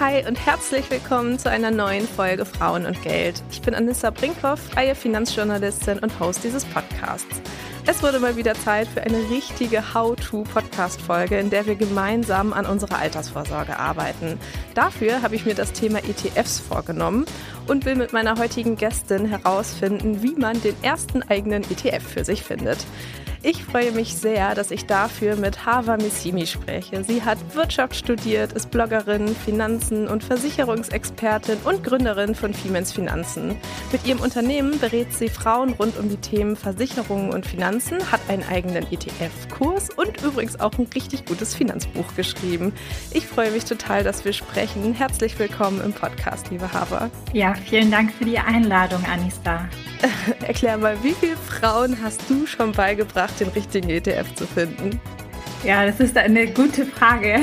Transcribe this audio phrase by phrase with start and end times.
[0.00, 3.42] Hi und herzlich willkommen zu einer neuen Folge Frauen und Geld.
[3.50, 7.42] Ich bin Anissa Brinkhoff, freie Finanzjournalistin und Host dieses Podcasts.
[7.86, 12.98] Es wurde mal wieder Zeit für eine richtige How-to-Podcast-Folge, in der wir gemeinsam an unserer
[12.98, 14.40] Altersvorsorge arbeiten.
[14.72, 17.26] Dafür habe ich mir das Thema ETFs vorgenommen
[17.70, 22.42] und will mit meiner heutigen Gästin herausfinden, wie man den ersten eigenen ETF für sich
[22.42, 22.84] findet.
[23.42, 27.02] Ich freue mich sehr, dass ich dafür mit Hava Missimi spreche.
[27.04, 33.56] Sie hat Wirtschaft studiert, ist Bloggerin, Finanzen- und Versicherungsexpertin und Gründerin von Femens Finanzen.
[33.92, 38.42] Mit ihrem Unternehmen berät sie Frauen rund um die Themen Versicherungen und Finanzen, hat einen
[38.42, 42.74] eigenen ETF-Kurs und übrigens auch ein richtig gutes Finanzbuch geschrieben.
[43.10, 44.92] Ich freue mich total, dass wir sprechen.
[44.92, 47.08] Herzlich willkommen im Podcast, liebe Hava.
[47.32, 49.68] Ja, vielen Dank für die Einladung, Anista.
[50.46, 55.00] Erklär mal, wie viele Frauen hast du schon beigebracht, den richtigen ETF zu finden?
[55.62, 57.40] Ja, das ist eine gute Frage,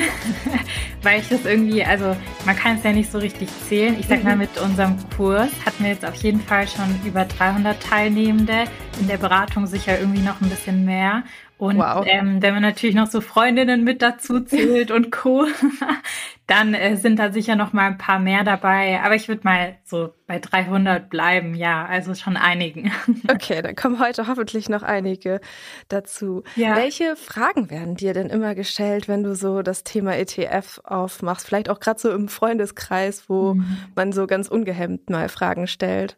[1.03, 3.95] weil ich das irgendwie, also man kann es ja nicht so richtig zählen.
[3.99, 4.41] Ich sag mal, mhm.
[4.41, 8.63] mit unserem Kurs hatten wir jetzt auf jeden Fall schon über 300 Teilnehmende,
[8.99, 11.24] in der Beratung sicher irgendwie noch ein bisschen mehr.
[11.58, 12.05] Und wow.
[12.08, 15.48] ähm, wenn man natürlich noch so Freundinnen mit dazu zählt und Co.,
[16.48, 19.02] dann äh, sind da sicher noch mal ein paar mehr dabei.
[19.04, 22.91] Aber ich würde mal so bei 300 bleiben, ja, also schon einigen.
[23.30, 25.41] Okay, dann kommen heute hoffentlich noch einige
[25.90, 26.44] dazu.
[26.55, 26.76] Ja.
[26.76, 31.46] Welche Fragen werden dir denn immer gestellt, wenn du so das Thema ETF aufmachst?
[31.46, 33.77] Vielleicht auch gerade so im Freundeskreis, wo mhm.
[33.96, 36.18] man so ganz ungehemmt mal Fragen stellt.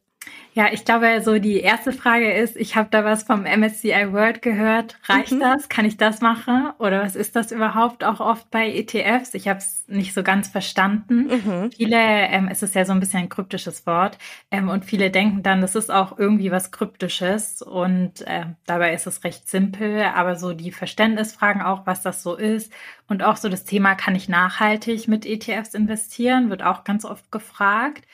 [0.54, 4.42] Ja, ich glaube, so die erste Frage ist, ich habe da was vom MSCI World
[4.42, 4.98] gehört.
[5.06, 5.40] Reicht mhm.
[5.40, 5.70] das?
[5.70, 6.72] Kann ich das machen?
[6.80, 9.34] Oder was ist das überhaupt auch oft bei ETFs?
[9.36, 11.28] Ich habe es nicht so ganz verstanden.
[11.28, 11.72] Mhm.
[11.72, 14.18] Viele, ähm, es ist ja so ein bisschen ein kryptisches Wort,
[14.52, 19.08] ähm, und viele denken dann, das ist auch irgendwie was Kryptisches und äh, dabei ist
[19.08, 22.72] es recht simpel, aber so die Verständnisfragen auch, was das so ist
[23.08, 27.32] und auch so das Thema, kann ich nachhaltig mit ETFs investieren, wird auch ganz oft
[27.32, 28.06] gefragt.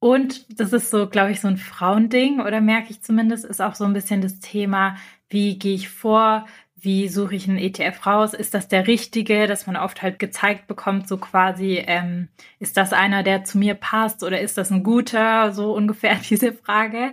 [0.00, 3.74] Und das ist so, glaube ich, so ein Frauending oder merke ich zumindest, ist auch
[3.74, 4.96] so ein bisschen das Thema,
[5.28, 6.46] wie gehe ich vor,
[6.80, 8.34] wie suche ich einen ETF raus?
[8.34, 12.28] Ist das der richtige, dass man oft halt gezeigt bekommt, so quasi, ähm,
[12.60, 16.52] ist das einer, der zu mir passt oder ist das ein guter, so ungefähr diese
[16.52, 17.12] Frage.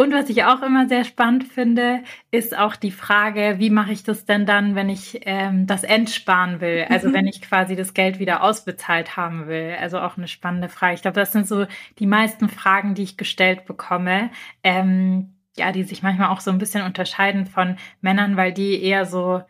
[0.00, 4.02] Und was ich auch immer sehr spannend finde, ist auch die Frage, wie mache ich
[4.02, 6.86] das denn dann, wenn ich ähm, das entsparen will?
[6.88, 7.12] Also mhm.
[7.12, 9.76] wenn ich quasi das Geld wieder ausbezahlt haben will.
[9.78, 10.94] Also auch eine spannende Frage.
[10.94, 11.66] Ich glaube, das sind so
[11.98, 14.30] die meisten Fragen, die ich gestellt bekomme.
[14.62, 19.04] Ähm, ja, die sich manchmal auch so ein bisschen unterscheiden von Männern, weil die eher
[19.04, 19.42] so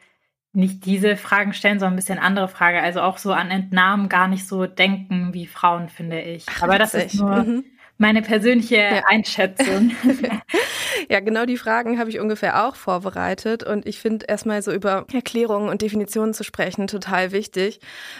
[0.52, 2.82] nicht diese Fragen stellen, sondern ein bisschen andere Frage.
[2.82, 6.44] Also auch so an Entnahmen gar nicht so denken wie Frauen, finde ich.
[6.50, 7.64] Ach, Aber das ist nur mhm
[8.00, 9.02] meine persönliche ja.
[9.06, 9.92] Einschätzung.
[11.10, 15.06] ja, genau die Fragen habe ich ungefähr auch vorbereitet und ich finde erstmal so über
[15.12, 17.78] Erklärungen und Definitionen zu sprechen total wichtig,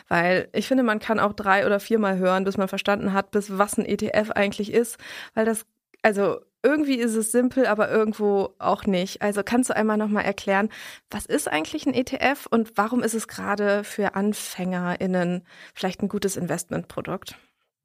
[0.09, 3.57] weil ich finde, man kann auch drei oder viermal hören, bis man verstanden hat, bis
[3.57, 4.99] was ein ETF eigentlich ist,
[5.35, 5.65] weil das
[6.03, 9.23] also irgendwie ist es simpel, aber irgendwo auch nicht.
[9.23, 10.69] Also kannst du einmal nochmal erklären,
[11.11, 16.37] was ist eigentlich ein ETF und warum ist es gerade für AnfängerInnen vielleicht ein gutes
[16.37, 17.37] Investmentprodukt?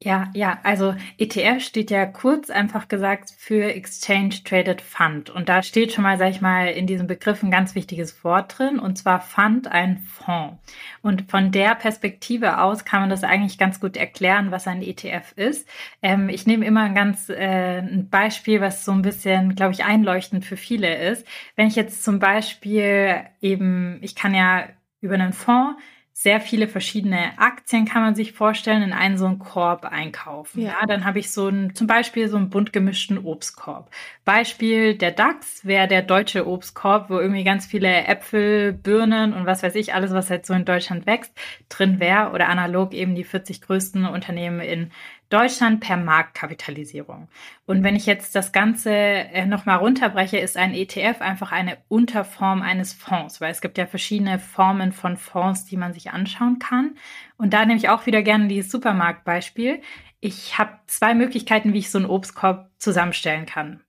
[0.02, 5.30] Ja, ja, also ETF steht ja kurz einfach gesagt für Exchange Traded Fund.
[5.30, 8.58] Und da steht schon mal, sag ich mal, in diesem Begriff ein ganz wichtiges Wort
[8.58, 10.58] drin, und zwar Fund, ein Fonds.
[11.00, 15.32] Und von der Perspektive aus kann man das eigentlich ganz gut erklären, was ein ETF
[15.36, 15.66] ist.
[16.02, 19.84] Ähm, ich nehme immer ein ganz äh, ein Beispiel, was so ein bisschen, glaube ich,
[19.84, 21.26] einleuchtend für viele ist.
[21.56, 24.68] Wenn ich jetzt zum Beispiel eben, ich kann ja
[25.00, 25.80] über einen Fonds
[26.18, 30.62] sehr viele verschiedene Aktien kann man sich vorstellen, in einen so einen Korb einkaufen.
[30.62, 33.90] Ja, ja dann habe ich so einen, zum Beispiel so einen bunt gemischten Obstkorb.
[34.24, 39.62] Beispiel der DAX wäre der deutsche Obstkorb, wo irgendwie ganz viele Äpfel, Birnen und was
[39.62, 41.34] weiß ich, alles, was halt so in Deutschland wächst,
[41.68, 44.92] drin wäre oder analog eben die 40 größten Unternehmen in
[45.28, 47.28] Deutschland per Marktkapitalisierung.
[47.66, 52.62] Und wenn ich jetzt das Ganze äh, nochmal runterbreche, ist ein ETF einfach eine Unterform
[52.62, 56.96] eines Fonds, weil es gibt ja verschiedene Formen von Fonds, die man sich anschauen kann.
[57.36, 59.80] Und da nehme ich auch wieder gerne dieses Supermarktbeispiel.
[60.20, 63.80] Ich habe zwei Möglichkeiten, wie ich so einen Obstkorb zusammenstellen kann.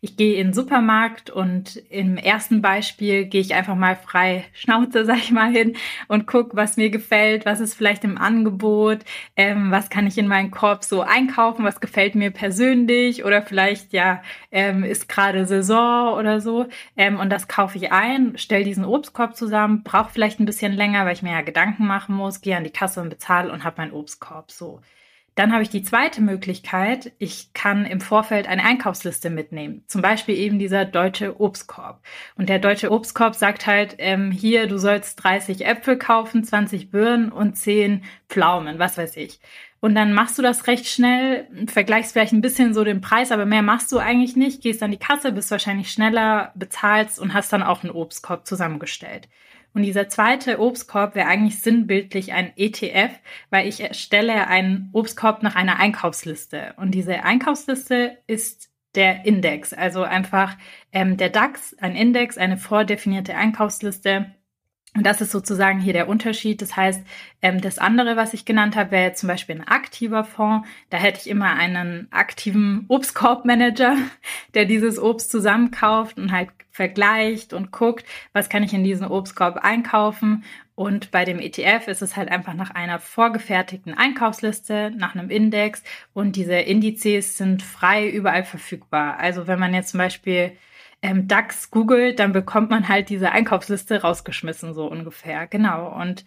[0.00, 5.04] Ich gehe in den Supermarkt und im ersten Beispiel gehe ich einfach mal frei Schnauze,
[5.06, 5.76] sag ich mal, hin
[6.08, 9.00] und gucke, was mir gefällt, was ist vielleicht im Angebot,
[9.36, 13.92] ähm, was kann ich in meinen Korb so einkaufen, was gefällt mir persönlich oder vielleicht
[13.92, 18.84] ja ähm, ist gerade Saison oder so ähm, und das kaufe ich ein, stelle diesen
[18.84, 22.56] Obstkorb zusammen, brauche vielleicht ein bisschen länger, weil ich mir ja Gedanken machen muss, gehe
[22.56, 24.80] an die Kasse und bezahle und habe meinen Obstkorb so.
[25.34, 27.12] Dann habe ich die zweite Möglichkeit.
[27.18, 29.84] Ich kann im Vorfeld eine Einkaufsliste mitnehmen.
[29.86, 32.02] Zum Beispiel eben dieser deutsche Obstkorb.
[32.36, 37.32] Und der deutsche Obstkorb sagt halt, ähm, hier, du sollst 30 Äpfel kaufen, 20 Birnen
[37.32, 39.40] und 10 Pflaumen, was weiß ich.
[39.80, 43.46] Und dann machst du das recht schnell, vergleichst vielleicht ein bisschen so den Preis, aber
[43.46, 47.50] mehr machst du eigentlich nicht, gehst an die Kasse, bist wahrscheinlich schneller, bezahlst und hast
[47.52, 49.28] dann auch einen Obstkorb zusammengestellt.
[49.72, 53.12] Und dieser zweite Obstkorb wäre eigentlich sinnbildlich ein ETF,
[53.50, 56.74] weil ich erstelle einen Obstkorb nach einer Einkaufsliste.
[56.76, 60.56] Und diese Einkaufsliste ist der Index, also einfach
[60.92, 64.34] ähm, der DAX, ein Index, eine vordefinierte Einkaufsliste
[64.96, 66.60] und das ist sozusagen hier der Unterschied.
[66.60, 67.02] Das heißt,
[67.42, 70.66] ähm, das andere, was ich genannt habe, wäre zum Beispiel ein aktiver Fonds.
[70.90, 73.96] Da hätte ich immer einen aktiven Obstkorbmanager,
[74.54, 79.58] der dieses Obst zusammenkauft und halt vergleicht und guckt, was kann ich in diesen Obstkorb
[79.58, 80.44] einkaufen.
[80.74, 85.84] Und bei dem ETF ist es halt einfach nach einer vorgefertigten Einkaufsliste, nach einem Index.
[86.14, 89.18] Und diese Indizes sind frei überall verfügbar.
[89.18, 90.56] Also wenn man jetzt zum Beispiel
[91.02, 95.46] ähm, DAX googelt, dann bekommt man halt diese Einkaufsliste rausgeschmissen, so ungefähr.
[95.46, 95.88] Genau.
[96.00, 96.24] Und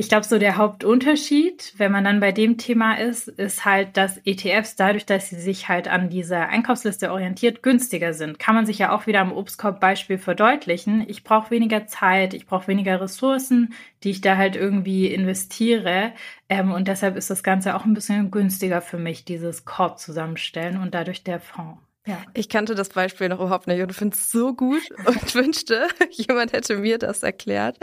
[0.00, 4.18] ich glaube, so der Hauptunterschied, wenn man dann bei dem Thema ist, ist halt, dass
[4.24, 8.38] ETFs dadurch, dass sie sich halt an dieser Einkaufsliste orientiert, günstiger sind.
[8.38, 11.04] Kann man sich ja auch wieder am Obstkorb-Beispiel verdeutlichen.
[11.06, 16.12] Ich brauche weniger Zeit, ich brauche weniger Ressourcen, die ich da halt irgendwie investiere.
[16.48, 20.80] Ähm, und deshalb ist das Ganze auch ein bisschen günstiger für mich, dieses Korb zusammenstellen
[20.80, 21.89] und dadurch der Fonds.
[22.06, 22.22] Ja.
[22.32, 26.52] Ich kannte das Beispiel noch überhaupt nicht und finde es so gut und wünschte, jemand
[26.52, 27.78] hätte mir das erklärt,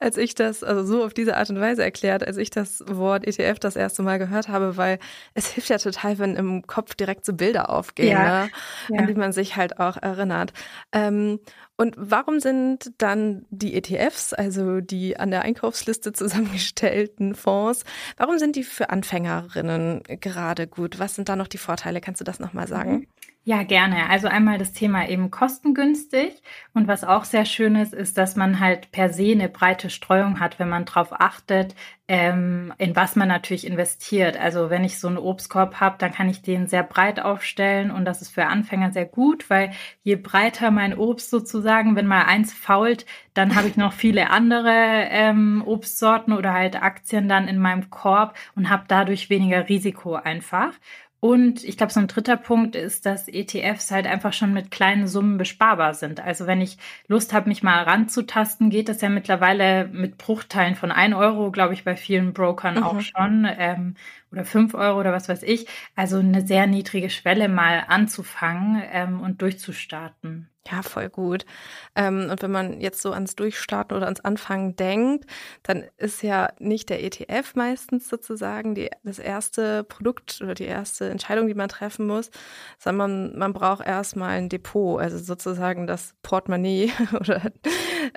[0.00, 3.26] als ich das, also so auf diese Art und Weise erklärt, als ich das Wort
[3.26, 4.98] ETF das erste Mal gehört habe, weil
[5.34, 8.44] es hilft ja total, wenn im Kopf direkt so Bilder aufgehen, ja.
[8.44, 8.50] Ne?
[8.88, 9.00] Ja.
[9.00, 10.52] an die man sich halt auch erinnert.
[10.92, 11.38] Ähm,
[11.76, 17.84] und warum sind dann die ETFs, also die an der Einkaufsliste zusammengestellten Fonds,
[18.16, 20.98] warum sind die für Anfängerinnen gerade gut?
[20.98, 22.00] Was sind da noch die Vorteile?
[22.00, 23.06] Kannst du das nochmal sagen?
[23.48, 24.10] Ja, gerne.
[24.10, 26.42] Also einmal das Thema eben kostengünstig.
[26.74, 30.38] Und was auch sehr schön ist, ist, dass man halt per se eine breite Streuung
[30.38, 31.74] hat, wenn man darauf achtet,
[32.08, 34.38] ähm, in was man natürlich investiert.
[34.38, 38.04] Also wenn ich so einen Obstkorb habe, dann kann ich den sehr breit aufstellen und
[38.04, 39.70] das ist für Anfänger sehr gut, weil
[40.02, 45.06] je breiter mein Obst sozusagen, wenn mal eins fault, dann habe ich noch viele andere
[45.08, 50.72] ähm, Obstsorten oder halt Aktien dann in meinem Korb und habe dadurch weniger Risiko einfach.
[51.20, 55.08] Und ich glaube, so ein dritter Punkt ist, dass ETFs halt einfach schon mit kleinen
[55.08, 56.20] Summen besparbar sind.
[56.20, 56.78] Also wenn ich
[57.08, 61.74] Lust habe, mich mal ranzutasten, geht das ja mittlerweile mit Bruchteilen von ein Euro, glaube
[61.74, 62.82] ich, bei vielen Brokern mhm.
[62.84, 63.48] auch schon.
[63.58, 63.96] Ähm,
[64.30, 65.66] oder fünf Euro oder was weiß ich.
[65.96, 70.48] Also eine sehr niedrige Schwelle mal anzufangen ähm, und durchzustarten.
[70.70, 71.46] Ja, voll gut.
[71.94, 75.24] Ähm, und wenn man jetzt so ans Durchstarten oder ans Anfangen denkt,
[75.62, 81.08] dann ist ja nicht der ETF meistens sozusagen die, das erste Produkt oder die erste
[81.08, 82.30] Entscheidung, die man treffen muss,
[82.78, 87.40] sondern man, man braucht erstmal ein Depot, also sozusagen das Portemonnaie oder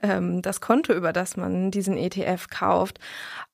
[0.02, 3.00] ähm, das Konto, über das man diesen ETF kauft.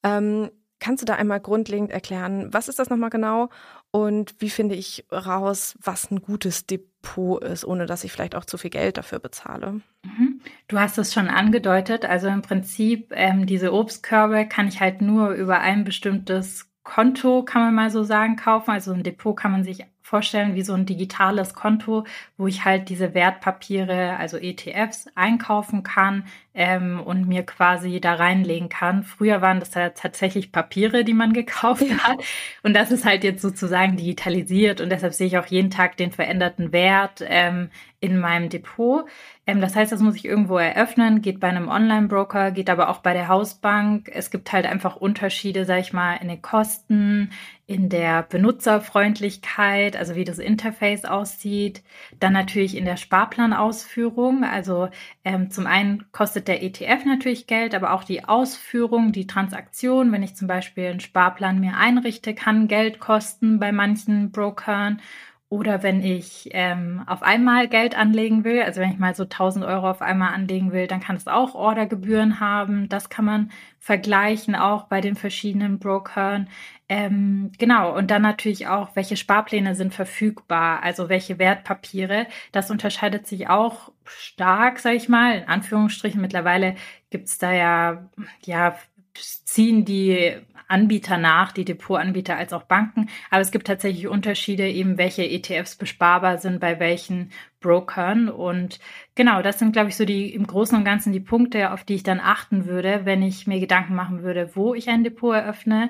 [0.04, 0.50] Ähm,
[0.80, 3.50] Kannst du da einmal grundlegend erklären, was ist das nochmal genau
[3.92, 8.46] und wie finde ich raus, was ein gutes Depot ist, ohne dass ich vielleicht auch
[8.46, 9.82] zu viel Geld dafür bezahle?
[10.04, 10.42] Mhm.
[10.68, 15.32] Du hast es schon angedeutet, also im Prinzip ähm, diese Obstkörbe kann ich halt nur
[15.32, 18.72] über ein bestimmtes Konto, kann man mal so sagen, kaufen.
[18.72, 22.06] Also ein Depot kann man sich vorstellen wie so ein digitales Konto,
[22.38, 26.24] wo ich halt diese Wertpapiere, also ETFs, einkaufen kann
[26.54, 29.04] ähm, und mir quasi da reinlegen kann.
[29.04, 32.20] Früher waren das ja tatsächlich Papiere, die man gekauft hat.
[32.64, 36.14] Und das ist halt jetzt sozusagen digitalisiert und deshalb sehe ich auch jeden Tag den
[36.14, 39.06] veränderten Wert ähm, in meinem Depot.
[39.48, 43.00] Ähm, das heißt, das muss ich irgendwo eröffnen, geht bei einem Online-Broker, geht aber auch
[43.00, 44.10] bei der Hausbank.
[44.14, 47.32] Es gibt halt einfach Unterschiede, sag ich mal, in den Kosten,
[47.66, 51.84] in der Benutzerfreundlichkeit, also wie das Interface aussieht,
[52.20, 54.44] dann natürlich in der Sparplanausführung.
[54.44, 54.90] Also
[55.26, 60.24] ähm, zum einen kostet der ETF natürlich Geld, aber auch die Ausführung, die Transaktion, wenn
[60.24, 65.02] ich zum Beispiel einen Sparplan mir einrichte, kann Geld kosten bei manchen Brokern.
[65.50, 69.64] Oder wenn ich ähm, auf einmal Geld anlegen will, also wenn ich mal so 1000
[69.64, 72.90] Euro auf einmal anlegen will, dann kann es auch Ordergebühren haben.
[72.90, 76.50] Das kann man vergleichen auch bei den verschiedenen Brokern.
[76.90, 82.28] Ähm, genau, und dann natürlich auch, welche Sparpläne sind verfügbar, also welche Wertpapiere.
[82.52, 86.20] Das unterscheidet sich auch stark, sag ich mal, in Anführungsstrichen.
[86.20, 86.76] Mittlerweile
[87.10, 88.10] gibt's da ja,
[88.44, 88.78] ja,
[89.14, 90.36] ziehen die
[90.68, 93.10] Anbieter nach, die Depotanbieter als auch Banken.
[93.30, 98.30] Aber es gibt tatsächlich Unterschiede, eben welche ETFs besparbar sind bei welchen Brokern.
[98.30, 98.80] Und
[99.16, 101.96] genau, das sind, glaube ich, so die im Großen und Ganzen die Punkte, auf die
[101.96, 105.90] ich dann achten würde, wenn ich mir Gedanken machen würde, wo ich ein Depot eröffne.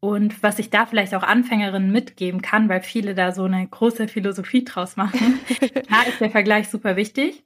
[0.00, 4.08] Und was ich da vielleicht auch Anfängerinnen mitgeben kann, weil viele da so eine große
[4.08, 5.40] Philosophie draus machen,
[5.88, 7.44] da ist der Vergleich super wichtig.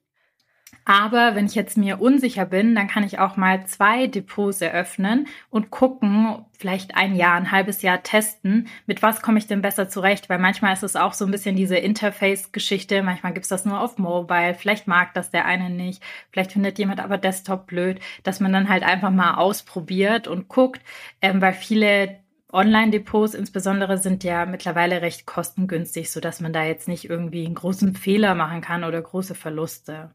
[0.85, 5.29] Aber wenn ich jetzt mir unsicher bin, dann kann ich auch mal zwei Depots eröffnen
[5.51, 9.89] und gucken, vielleicht ein Jahr, ein halbes Jahr testen, mit was komme ich denn besser
[9.89, 13.65] zurecht, weil manchmal ist es auch so ein bisschen diese Interface-Geschichte, manchmal gibt es das
[13.65, 18.01] nur auf Mobile, vielleicht mag das der eine nicht, vielleicht findet jemand aber Desktop blöd,
[18.23, 20.81] dass man dann halt einfach mal ausprobiert und guckt,
[21.23, 22.21] ähm, weil viele
[22.53, 27.95] Online-Depots insbesondere sind ja mittlerweile recht kostengünstig, sodass man da jetzt nicht irgendwie einen großen
[27.95, 30.11] Fehler machen kann oder große Verluste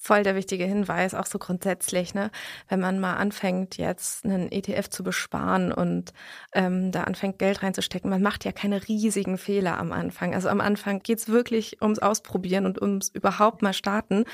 [0.00, 2.30] voll der wichtige Hinweis, auch so grundsätzlich, ne?
[2.68, 6.12] Wenn man mal anfängt, jetzt einen ETF zu besparen und
[6.54, 10.34] ähm, da anfängt, Geld reinzustecken, man macht ja keine riesigen Fehler am Anfang.
[10.34, 14.24] Also am Anfang geht's wirklich ums Ausprobieren und ums überhaupt mal starten.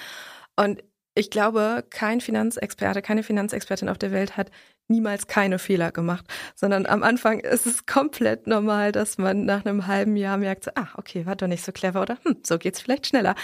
[0.57, 0.85] Und
[1.17, 4.51] ich glaube, kein Finanzexperte, keine Finanzexpertin auf der Welt hat
[4.89, 9.87] niemals keine Fehler gemacht, sondern am Anfang ist es komplett normal, dass man nach einem
[9.87, 12.81] halben Jahr merkt, so, ah, okay, war doch nicht so clever oder hm, so geht's
[12.81, 13.35] vielleicht schneller.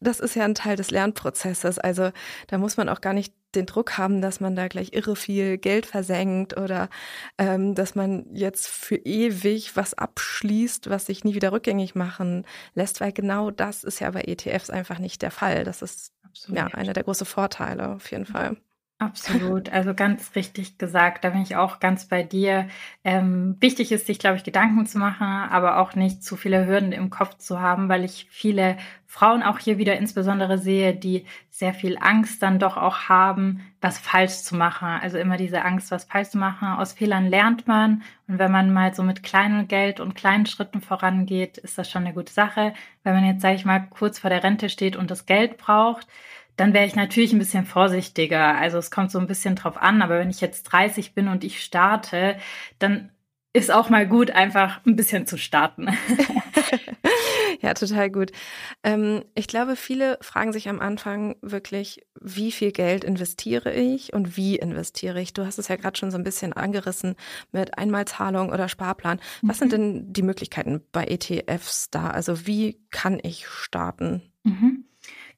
[0.00, 1.78] Das ist ja ein Teil des Lernprozesses.
[1.78, 2.10] Also
[2.48, 5.58] da muss man auch gar nicht den Druck haben, dass man da gleich irre viel
[5.58, 6.88] Geld versenkt oder
[7.38, 13.00] ähm, dass man jetzt für ewig was abschließt, was sich nie wieder rückgängig machen lässt,
[13.00, 15.64] weil genau das ist ja bei ETFs einfach nicht der Fall.
[15.64, 16.58] Das ist Absolut.
[16.58, 18.56] ja einer der großen Vorteile auf jeden Fall.
[19.02, 22.68] Absolut, also ganz richtig gesagt, da bin ich auch ganz bei dir.
[23.02, 26.92] Ähm, wichtig ist, sich, glaube ich, Gedanken zu machen, aber auch nicht zu viele Hürden
[26.92, 28.76] im Kopf zu haben, weil ich viele
[29.08, 33.98] Frauen auch hier wieder insbesondere sehe, die sehr viel Angst dann doch auch haben, was
[33.98, 34.86] falsch zu machen.
[34.86, 36.68] Also immer diese Angst, was falsch zu machen.
[36.68, 38.02] Aus Fehlern lernt man.
[38.28, 42.04] Und wenn man mal so mit kleinem Geld und kleinen Schritten vorangeht, ist das schon
[42.04, 42.72] eine gute Sache.
[43.02, 46.06] Wenn man jetzt, sage ich mal, kurz vor der Rente steht und das Geld braucht,
[46.56, 48.56] dann wäre ich natürlich ein bisschen vorsichtiger.
[48.56, 51.44] Also es kommt so ein bisschen drauf an, aber wenn ich jetzt 30 bin und
[51.44, 52.36] ich starte,
[52.78, 53.10] dann
[53.54, 55.88] ist auch mal gut, einfach ein bisschen zu starten.
[57.60, 58.32] ja, total gut.
[58.82, 64.38] Ähm, ich glaube, viele fragen sich am Anfang wirklich, wie viel Geld investiere ich und
[64.38, 65.34] wie investiere ich?
[65.34, 67.14] Du hast es ja gerade schon so ein bisschen angerissen
[67.50, 69.20] mit Einmalzahlung oder Sparplan.
[69.42, 69.60] Was mhm.
[69.60, 72.08] sind denn die Möglichkeiten bei ETFs da?
[72.08, 74.22] Also wie kann ich starten?
[74.44, 74.86] Mhm.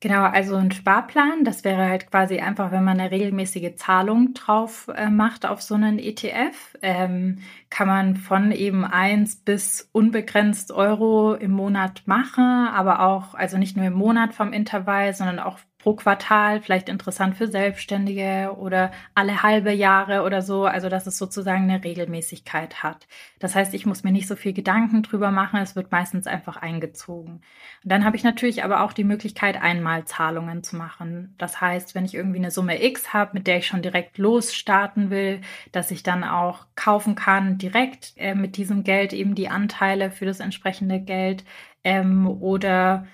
[0.01, 4.89] Genau, also ein Sparplan, das wäre halt quasi einfach, wenn man eine regelmäßige Zahlung drauf
[4.95, 7.39] äh, macht auf so einen ETF, ähm,
[7.71, 13.77] kann man von eben eins bis unbegrenzt Euro im Monat machen, aber auch, also nicht
[13.77, 19.43] nur im Monat vom Intervall, sondern auch pro Quartal, vielleicht interessant für Selbstständige oder alle
[19.43, 23.07] halbe Jahre oder so, also dass es sozusagen eine Regelmäßigkeit hat.
[23.39, 26.57] Das heißt, ich muss mir nicht so viel Gedanken drüber machen, es wird meistens einfach
[26.57, 27.43] eingezogen.
[27.83, 31.35] Und dann habe ich natürlich aber auch die Möglichkeit, Einmalzahlungen zu machen.
[31.37, 35.11] Das heißt, wenn ich irgendwie eine Summe X habe, mit der ich schon direkt losstarten
[35.11, 40.11] will, dass ich dann auch kaufen kann, direkt äh, mit diesem Geld eben die Anteile
[40.11, 41.45] für das entsprechende Geld
[41.85, 43.07] ähm, oder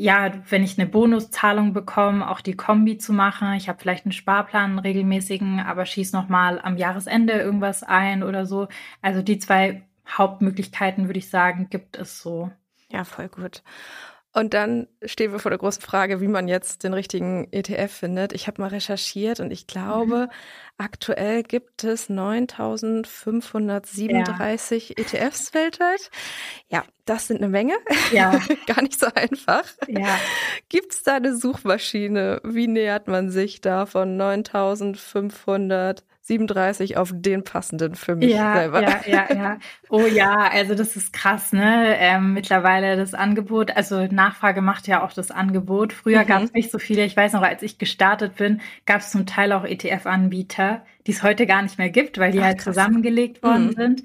[0.00, 3.54] ja, wenn ich eine Bonuszahlung bekomme, auch die Kombi zu machen.
[3.54, 8.22] Ich habe vielleicht einen Sparplan, einen regelmäßigen, aber schieß noch mal am Jahresende irgendwas ein
[8.22, 8.68] oder so.
[9.02, 12.52] Also die zwei Hauptmöglichkeiten, würde ich sagen, gibt es so.
[12.90, 13.64] Ja, voll gut.
[14.38, 18.32] Und dann stehen wir vor der großen Frage, wie man jetzt den richtigen ETF findet.
[18.32, 20.30] Ich habe mal recherchiert und ich glaube, mhm.
[20.76, 24.94] aktuell gibt es 9537 ja.
[24.96, 26.12] ETFs weltweit.
[26.68, 27.74] Ja, das sind eine Menge.
[28.12, 28.40] Ja.
[28.68, 29.64] Gar nicht so einfach.
[29.88, 30.16] Ja.
[30.68, 32.40] Gibt es da eine Suchmaschine?
[32.44, 38.82] Wie nähert man sich da von 9500 37 auf den passenden für mich ja, selber.
[38.82, 39.58] Ja, ja, ja.
[39.90, 41.96] Oh ja, also das ist krass, ne?
[41.98, 45.92] Ähm, mittlerweile das Angebot, also Nachfrage macht ja auch das Angebot.
[45.92, 46.26] Früher mhm.
[46.26, 47.04] gab es nicht so viele.
[47.04, 51.22] Ich weiß noch, als ich gestartet bin, gab es zum Teil auch ETF-Anbieter, die es
[51.22, 52.74] heute gar nicht mehr gibt, weil die Ach, halt krass.
[52.74, 53.72] zusammengelegt worden mhm.
[53.72, 54.02] sind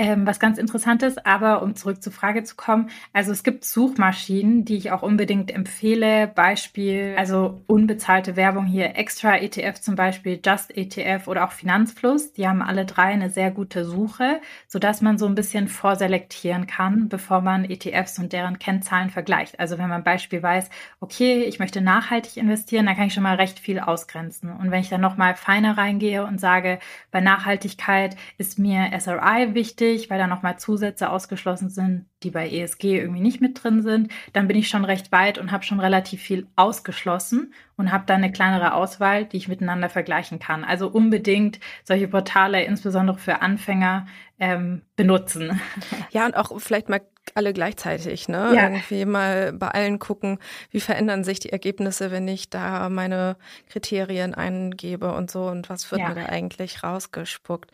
[0.00, 1.18] ähm, was ganz Interessantes.
[1.18, 5.50] Aber um zurück zur Frage zu kommen, also es gibt Suchmaschinen, die ich auch unbedingt
[5.50, 6.26] empfehle.
[6.26, 12.32] Beispiel, also unbezahlte Werbung hier, Extra ETF zum Beispiel, Just ETF oder auch Finanzfluss.
[12.32, 17.10] Die haben alle drei eine sehr gute Suche, sodass man so ein bisschen vorselektieren kann,
[17.10, 19.60] bevor man ETFs und deren Kennzahlen vergleicht.
[19.60, 20.70] Also wenn man Beispiel weiß,
[21.00, 24.50] okay, ich möchte nachhaltig investieren, dann kann ich schon mal recht viel ausgrenzen.
[24.50, 26.78] Und wenn ich dann nochmal feiner reingehe und sage,
[27.10, 32.48] bei Nachhaltigkeit ist mir SRI wichtig, wichtig, weil da nochmal Zusätze ausgeschlossen sind, die bei
[32.48, 35.80] ESG irgendwie nicht mit drin sind, dann bin ich schon recht weit und habe schon
[35.80, 40.64] relativ viel ausgeschlossen und habe dann eine kleinere Auswahl, die ich miteinander vergleichen kann.
[40.64, 44.06] Also unbedingt solche Portale, insbesondere für Anfänger,
[44.40, 45.60] ähm, benutzen.
[46.12, 47.02] Ja, und auch vielleicht mal
[47.34, 48.52] alle gleichzeitig, ne?
[48.54, 48.64] Ja.
[48.64, 50.38] Irgendwie mal bei allen gucken,
[50.70, 53.36] wie verändern sich die Ergebnisse, wenn ich da meine
[53.68, 56.08] Kriterien eingebe und so und was wird ja.
[56.08, 57.70] mir da eigentlich rausgespuckt.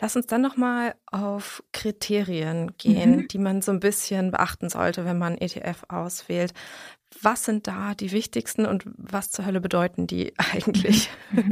[0.00, 3.28] Lass uns dann nochmal auf Kriterien gehen, mhm.
[3.28, 3.89] die man so ein bisschen
[4.30, 6.52] beachten sollte, wenn man ETF auswählt.
[7.22, 11.10] Was sind da die wichtigsten und was zur Hölle bedeuten die eigentlich?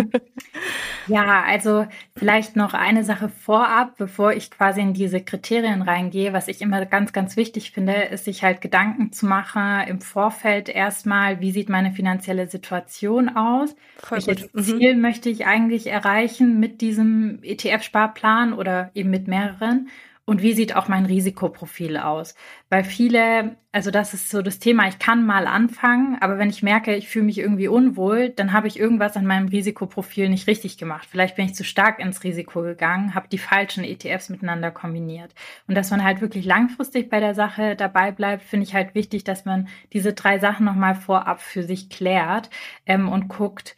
[1.09, 6.33] Ja, also vielleicht noch eine Sache vorab, bevor ich quasi in diese Kriterien reingehe.
[6.33, 10.68] Was ich immer ganz, ganz wichtig finde, ist sich halt Gedanken zu machen im Vorfeld
[10.68, 13.75] erstmal, wie sieht meine finanzielle Situation aus?
[13.97, 14.64] Voll Welches gut.
[14.64, 15.00] Ziel mhm.
[15.00, 19.88] möchte ich eigentlich erreichen mit diesem ETF-Sparplan oder eben mit mehreren?
[20.28, 22.35] Und wie sieht auch mein Risikoprofil aus?
[22.68, 26.62] Weil viele, also das ist so das Thema, ich kann mal anfangen, aber wenn ich
[26.62, 30.76] merke, ich fühle mich irgendwie unwohl, dann habe ich irgendwas an meinem Risikoprofil nicht richtig
[30.76, 31.08] gemacht.
[31.11, 35.35] Vielleicht bin ich zu stark ins Risiko gegangen, habe die falschen ETFs miteinander kombiniert.
[35.66, 39.25] Und dass man halt wirklich langfristig bei der Sache dabei bleibt, finde ich halt wichtig,
[39.25, 42.50] dass man diese drei Sachen nochmal vorab für sich klärt
[42.85, 43.77] ähm, und guckt,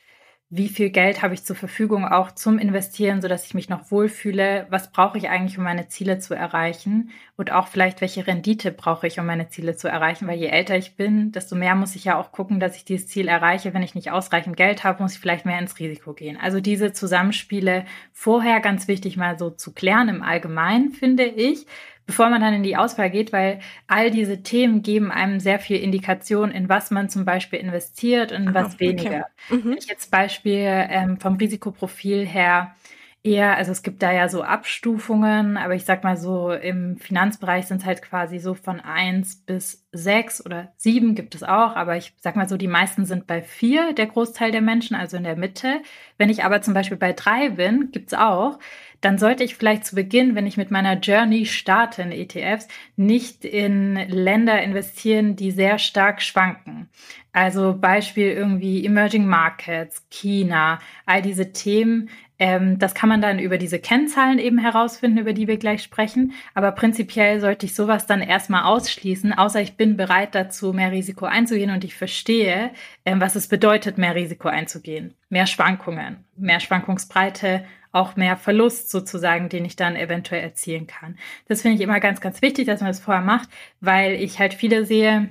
[0.53, 3.93] wie viel Geld habe ich zur Verfügung auch zum Investieren, so dass ich mich noch
[3.93, 8.73] wohlfühle, was brauche ich eigentlich, um meine Ziele zu erreichen und auch vielleicht, welche Rendite
[8.73, 11.95] brauche ich, um meine Ziele zu erreichen, weil je älter ich bin, desto mehr muss
[11.95, 13.73] ich ja auch gucken, dass ich dieses Ziel erreiche.
[13.75, 16.37] Wenn ich nicht ausreichend Geld habe, muss ich vielleicht mehr ins Risiko gehen.
[16.37, 21.67] Also diese Zusammenspiele vorher ganz wichtig mal so zu klären im Allgemeinen, finde ich,
[22.11, 25.77] bevor man dann in die Auswahl geht, weil all diese Themen geben einem sehr viel
[25.77, 28.89] Indikation, in was man zum Beispiel investiert und in was okay.
[28.89, 29.27] weniger.
[29.49, 29.65] Mhm.
[29.65, 32.75] Wenn ich jetzt Beispiel ähm, vom Risikoprofil her
[33.23, 37.67] eher, also es gibt da ja so Abstufungen, aber ich sag mal so, im Finanzbereich
[37.67, 41.97] sind es halt quasi so von eins bis sechs oder sieben gibt es auch, aber
[41.97, 45.25] ich sag mal so, die meisten sind bei vier, der Großteil der Menschen, also in
[45.25, 45.83] der Mitte.
[46.17, 48.59] Wenn ich aber zum Beispiel bei drei bin, gibt's auch
[49.01, 53.45] dann sollte ich vielleicht zu Beginn, wenn ich mit meiner Journey starte in ETFs, nicht
[53.45, 56.89] in Länder investieren, die sehr stark schwanken.
[57.33, 62.11] Also Beispiel irgendwie Emerging Markets, China, all diese Themen.
[62.41, 66.33] Ähm, das kann man dann über diese Kennzahlen eben herausfinden, über die wir gleich sprechen.
[66.55, 71.27] Aber prinzipiell sollte ich sowas dann erstmal ausschließen, außer ich bin bereit dazu, mehr Risiko
[71.27, 72.71] einzugehen und ich verstehe,
[73.05, 75.15] ähm, was es bedeutet, mehr Risiko einzugehen.
[75.29, 81.19] Mehr Schwankungen, mehr Schwankungsbreite, auch mehr Verlust sozusagen, den ich dann eventuell erzielen kann.
[81.47, 84.55] Das finde ich immer ganz, ganz wichtig, dass man das vorher macht, weil ich halt
[84.55, 85.29] viele sehe,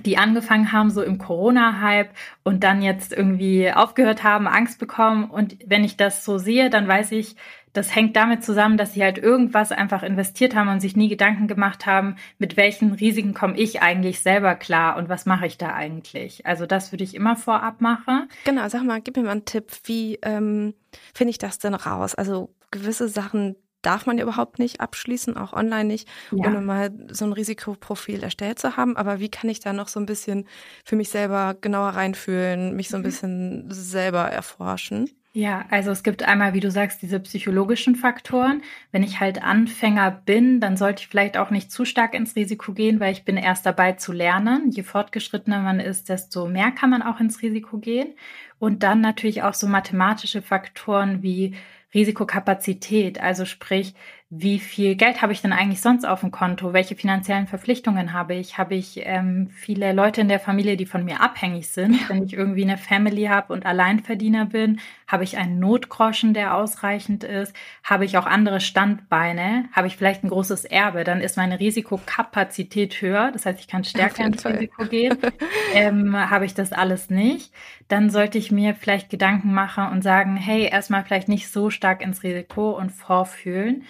[0.00, 2.10] die angefangen haben so im Corona-Hype
[2.42, 5.24] und dann jetzt irgendwie aufgehört haben, Angst bekommen.
[5.24, 7.36] Und wenn ich das so sehe, dann weiß ich,
[7.72, 11.48] das hängt damit zusammen, dass sie halt irgendwas einfach investiert haben und sich nie Gedanken
[11.48, 15.72] gemacht haben, mit welchen Risiken komme ich eigentlich selber klar und was mache ich da
[15.72, 16.44] eigentlich.
[16.44, 18.28] Also das würde ich immer vorab machen.
[18.44, 20.74] Genau, sag mal, gib mir mal einen Tipp, wie ähm,
[21.14, 22.14] finde ich das denn raus?
[22.14, 26.46] Also gewisse Sachen darf man ja überhaupt nicht abschließen, auch online nicht, ja.
[26.46, 28.96] ohne mal so ein Risikoprofil erstellt zu haben.
[28.96, 30.46] Aber wie kann ich da noch so ein bisschen
[30.84, 33.06] für mich selber genauer reinfühlen, mich so ein mhm.
[33.06, 35.10] bisschen selber erforschen?
[35.34, 38.60] Ja, also es gibt einmal, wie du sagst, diese psychologischen Faktoren.
[38.90, 42.74] Wenn ich halt Anfänger bin, dann sollte ich vielleicht auch nicht zu stark ins Risiko
[42.74, 44.70] gehen, weil ich bin erst dabei zu lernen.
[44.70, 48.14] Je fortgeschrittener man ist, desto mehr kann man auch ins Risiko gehen.
[48.58, 51.54] Und dann natürlich auch so mathematische Faktoren wie
[51.94, 53.94] Risikokapazität, also sprich,
[54.34, 56.72] wie viel Geld habe ich denn eigentlich sonst auf dem Konto?
[56.72, 58.56] Welche finanziellen Verpflichtungen habe ich?
[58.56, 62.08] Habe ich ähm, viele Leute in der Familie, die von mir abhängig sind?
[62.08, 67.24] Wenn ich irgendwie eine Family habe und Alleinverdiener bin, habe ich einen Notgroschen, der ausreichend
[67.24, 67.54] ist?
[67.84, 69.66] Habe ich auch andere Standbeine?
[69.72, 71.04] Habe ich vielleicht ein großes Erbe?
[71.04, 73.32] Dann ist meine Risikokapazität höher.
[73.32, 74.52] Das heißt, ich kann stärker ins Fall.
[74.52, 75.18] Risiko gehen.
[75.74, 77.52] ähm, habe ich das alles nicht?
[77.88, 82.00] Dann sollte ich mir vielleicht Gedanken machen und sagen, hey, erstmal vielleicht nicht so stark
[82.00, 83.84] ins Risiko und vorfühlen.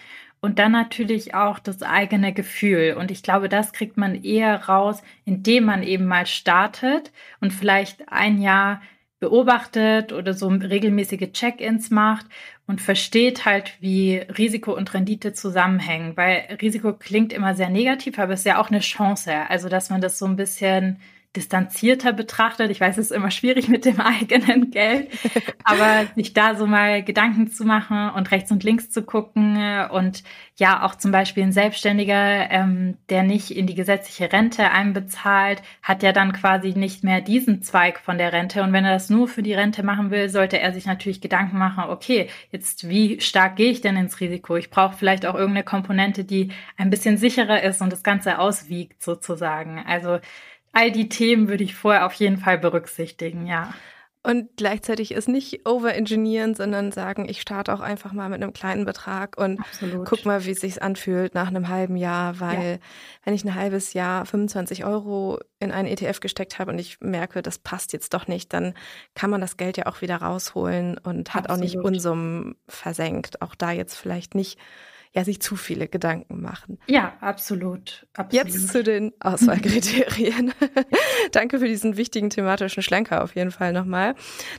[0.45, 2.97] Und dann natürlich auch das eigene Gefühl.
[2.99, 8.09] Und ich glaube, das kriegt man eher raus, indem man eben mal startet und vielleicht
[8.09, 8.83] ein Jahr
[9.21, 12.27] beobachtet oder so regelmäßige Check-ins macht
[12.67, 16.17] und versteht halt, wie Risiko und Rendite zusammenhängen.
[16.17, 19.33] Weil Risiko klingt immer sehr negativ, aber es ist ja auch eine Chance.
[19.49, 20.99] Also, dass man das so ein bisschen
[21.35, 22.71] distanzierter betrachtet.
[22.71, 25.09] Ich weiß, es ist immer schwierig mit dem eigenen Geld,
[25.65, 29.57] aber sich da so mal Gedanken zu machen und rechts und links zu gucken
[29.91, 30.23] und
[30.57, 36.03] ja auch zum Beispiel ein Selbstständiger, ähm, der nicht in die gesetzliche Rente einbezahlt, hat
[36.03, 38.63] ja dann quasi nicht mehr diesen Zweig von der Rente.
[38.63, 41.59] Und wenn er das nur für die Rente machen will, sollte er sich natürlich Gedanken
[41.59, 44.57] machen, okay, jetzt wie stark gehe ich denn ins Risiko?
[44.57, 49.03] Ich brauche vielleicht auch irgendeine Komponente, die ein bisschen sicherer ist und das Ganze auswiegt
[49.03, 49.83] sozusagen.
[49.87, 50.19] Also
[50.73, 53.73] all die Themen würde ich vorher auf jeden Fall berücksichtigen, ja.
[54.25, 58.85] Und gleichzeitig ist nicht overengineeren, sondern sagen, ich starte auch einfach mal mit einem kleinen
[58.85, 60.07] Betrag und Absolut.
[60.07, 62.79] guck mal, wie es sich anfühlt nach einem halben Jahr, weil ja.
[63.25, 67.43] wenn ich ein halbes Jahr 25 Euro in einen ETF gesteckt habe und ich merke,
[67.43, 68.75] das passt jetzt doch nicht, dann
[69.17, 71.51] kann man das Geld ja auch wieder rausholen und hat Absolut.
[71.51, 73.43] auch nicht Unsummen versenkt.
[73.43, 74.57] Auch da jetzt vielleicht nicht
[75.15, 76.79] ja sich zu viele Gedanken machen.
[76.87, 78.07] Ja, absolut.
[78.15, 78.33] absolut.
[78.47, 80.53] Jetzt zu den Auswahlkriterien.
[81.33, 84.15] Danke für diesen wichtigen thematischen Schlenker auf jeden Fall nochmal.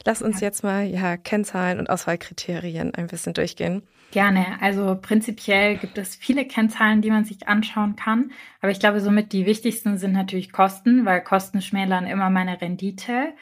[0.06, 0.48] Lass uns ja.
[0.48, 3.84] jetzt mal ja Kennzahlen und Auswahlkriterien ein bisschen durchgehen.
[4.12, 4.62] Gerne.
[4.62, 8.32] Also prinzipiell gibt es viele Kennzahlen, die man sich anschauen kann.
[8.62, 13.34] Aber ich glaube, somit die wichtigsten sind natürlich Kosten, weil Kosten schmälern immer meine Rendite.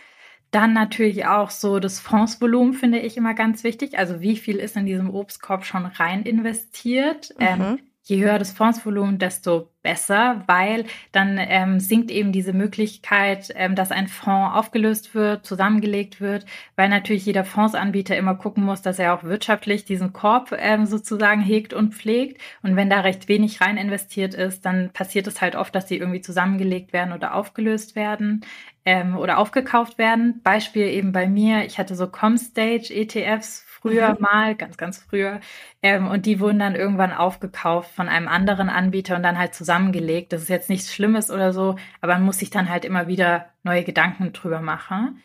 [0.52, 3.98] Dann natürlich auch so das Fondsvolumen finde ich immer ganz wichtig.
[3.98, 7.34] Also wie viel ist in diesem Obstkorb schon rein investiert?
[7.40, 7.66] Ähm, mhm.
[7.66, 7.80] Ähm,
[8.12, 13.92] je höher das Fondsvolumen, desto besser, weil dann ähm, sinkt eben diese Möglichkeit, ähm, dass
[13.92, 16.46] ein Fonds aufgelöst wird, zusammengelegt wird,
[16.76, 21.42] weil natürlich jeder Fondsanbieter immer gucken muss, dass er auch wirtschaftlich diesen Korb ähm, sozusagen
[21.42, 22.42] hegt und pflegt.
[22.62, 25.98] Und wenn da recht wenig rein investiert ist, dann passiert es halt oft, dass die
[25.98, 28.42] irgendwie zusammengelegt werden oder aufgelöst werden
[28.84, 30.42] ähm, oder aufgekauft werden.
[30.44, 34.22] Beispiel eben bei mir, ich hatte so Comstage ETFs früher mhm.
[34.22, 35.40] mal, ganz, ganz früher.
[35.82, 40.34] Ähm, und die wurden dann irgendwann aufgekauft von einem anderen Anbieter und dann halt zusammengelegt.
[40.34, 43.50] Das ist jetzt nichts Schlimmes oder so, aber man muss sich dann halt immer wieder
[43.64, 45.22] neue Gedanken drüber machen.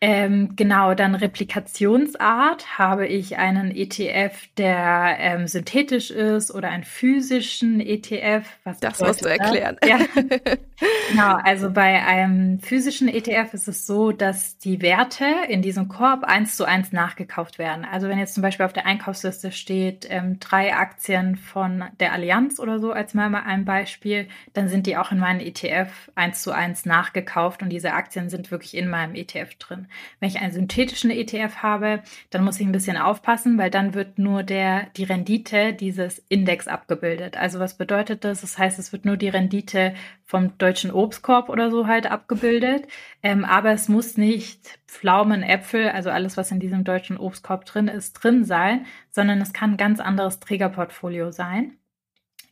[0.00, 7.80] Ähm, genau, dann Replikationsart habe ich einen ETF, der ähm, synthetisch ist oder einen physischen
[7.80, 8.44] ETF.
[8.64, 9.78] Was das musst du erklären.
[9.82, 10.00] Ja.
[11.10, 16.24] genau, also bei einem physischen ETF ist es so, dass die Werte in diesem Korb
[16.24, 17.86] eins zu eins nachgekauft werden.
[17.90, 22.60] Also wenn jetzt zum Beispiel auf der Einkaufsliste steht ähm, drei Aktien von der Allianz
[22.60, 26.52] oder so, als mal ein Beispiel, dann sind die auch in meinem ETF eins zu
[26.52, 29.83] eins nachgekauft und diese Aktien sind wirklich in meinem ETF drin.
[30.20, 34.18] Wenn ich einen synthetischen ETF habe, dann muss ich ein bisschen aufpassen, weil dann wird
[34.18, 37.36] nur der, die Rendite dieses Index abgebildet.
[37.36, 38.40] Also was bedeutet das?
[38.40, 39.94] Das heißt, es wird nur die Rendite
[40.24, 42.86] vom deutschen Obstkorb oder so halt abgebildet.
[43.22, 47.88] Ähm, aber es muss nicht Pflaumen, Äpfel, also alles, was in diesem deutschen Obstkorb drin
[47.88, 51.78] ist, drin sein, sondern es kann ein ganz anderes Trägerportfolio sein.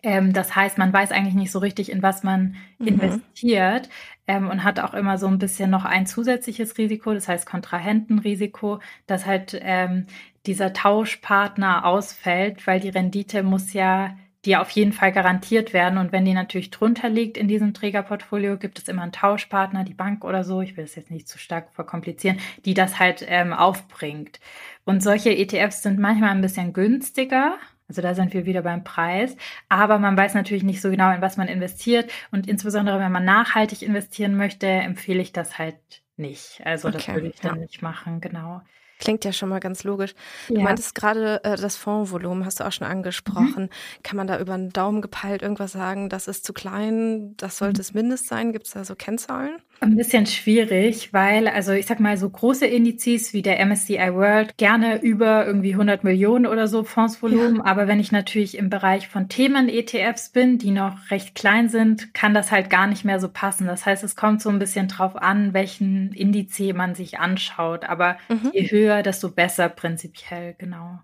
[0.02, 2.88] Ähm, das heißt, man weiß eigentlich nicht so richtig, in was man mhm.
[2.88, 3.88] investiert
[4.26, 8.80] ähm, und hat auch immer so ein bisschen noch ein zusätzliches Risiko, das heißt Kontrahentenrisiko,
[9.06, 10.06] dass halt ähm,
[10.46, 15.98] dieser Tauschpartner ausfällt, weil die Rendite muss ja die auf jeden Fall garantiert werden.
[15.98, 19.94] Und wenn die natürlich drunter liegt in diesem Trägerportfolio, gibt es immer einen Tauschpartner, die
[19.94, 23.52] Bank oder so, ich will es jetzt nicht zu stark verkomplizieren, die das halt ähm,
[23.52, 24.40] aufbringt.
[24.84, 27.54] Und solche ETFs sind manchmal ein bisschen günstiger,
[27.92, 29.36] also da sind wir wieder beim Preis.
[29.68, 32.10] Aber man weiß natürlich nicht so genau, in was man investiert.
[32.30, 35.76] Und insbesondere, wenn man nachhaltig investieren möchte, empfehle ich das halt
[36.16, 36.62] nicht.
[36.64, 37.60] Also okay, das würde ich dann ja.
[37.60, 38.62] nicht machen, genau.
[38.98, 40.14] Klingt ja schon mal ganz logisch.
[40.48, 40.62] Du ja.
[40.62, 43.64] meintest gerade äh, das Fondsvolumen, hast du auch schon angesprochen.
[43.64, 44.02] Mhm.
[44.02, 47.80] Kann man da über einen Daumen gepeilt irgendwas sagen, das ist zu klein, das sollte
[47.80, 47.82] mhm.
[47.82, 48.52] es mindest sein?
[48.52, 49.58] Gibt es da so Kennzahlen?
[49.80, 54.56] Ein bisschen schwierig, weil, also ich sag mal, so große Indizes wie der MSCI World
[54.56, 57.56] gerne über irgendwie 100 Millionen oder so Fondsvolumen.
[57.56, 57.64] Ja.
[57.64, 62.32] Aber wenn ich natürlich im Bereich von Themen-ETFs bin, die noch recht klein sind, kann
[62.32, 63.66] das halt gar nicht mehr so passen.
[63.66, 67.84] Das heißt, es kommt so ein bisschen drauf an, welchen Indiz man sich anschaut.
[67.84, 68.50] Aber mhm.
[68.52, 71.00] je höher, desto besser prinzipiell, genau.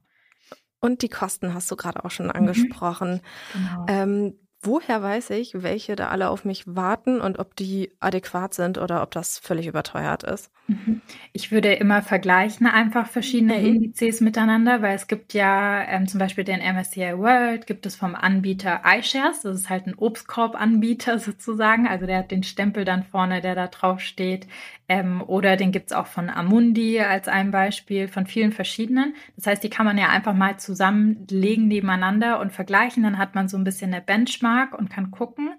[0.81, 2.33] Und die Kosten hast du gerade auch schon mhm.
[2.33, 3.23] angesprochen.
[3.55, 3.59] Mhm.
[3.59, 3.87] Genau.
[3.89, 8.79] Ähm, woher weiß ich, welche da alle auf mich warten und ob die adäquat sind
[8.79, 10.51] oder ob das völlig überteuert ist?
[10.67, 11.01] Mhm.
[11.33, 13.67] Ich würde immer vergleichen einfach verschiedene mhm.
[13.67, 18.15] Indizes miteinander, weil es gibt ja ähm, zum Beispiel den MSCI World, gibt es vom
[18.15, 23.41] Anbieter iShares, das ist halt ein Obstkorb-Anbieter sozusagen, also der hat den Stempel dann vorne,
[23.41, 24.47] der da drauf steht.
[24.91, 29.15] Ähm, oder den gibt's auch von Amundi als ein Beispiel, von vielen verschiedenen.
[29.37, 33.03] Das heißt, die kann man ja einfach mal zusammenlegen nebeneinander und vergleichen.
[33.03, 35.51] Dann hat man so ein bisschen eine Benchmark und kann gucken.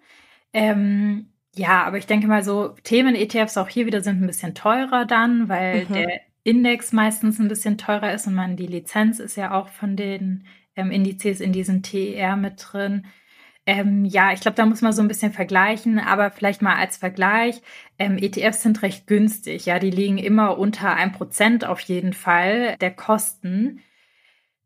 [0.51, 5.05] Ähm, ja, aber ich denke mal so, Themen-ETFs auch hier wieder sind ein bisschen teurer
[5.05, 5.93] dann, weil mhm.
[5.93, 9.95] der Index meistens ein bisschen teurer ist und man die Lizenz ist ja auch von
[9.95, 13.05] den ähm, Indizes in diesen TER mit drin.
[13.65, 16.97] Ähm, ja, ich glaube, da muss man so ein bisschen vergleichen, aber vielleicht mal als
[16.97, 17.61] Vergleich.
[17.99, 22.75] Ähm, ETFs sind recht günstig, ja, die liegen immer unter ein Prozent auf jeden Fall
[22.77, 23.81] der Kosten.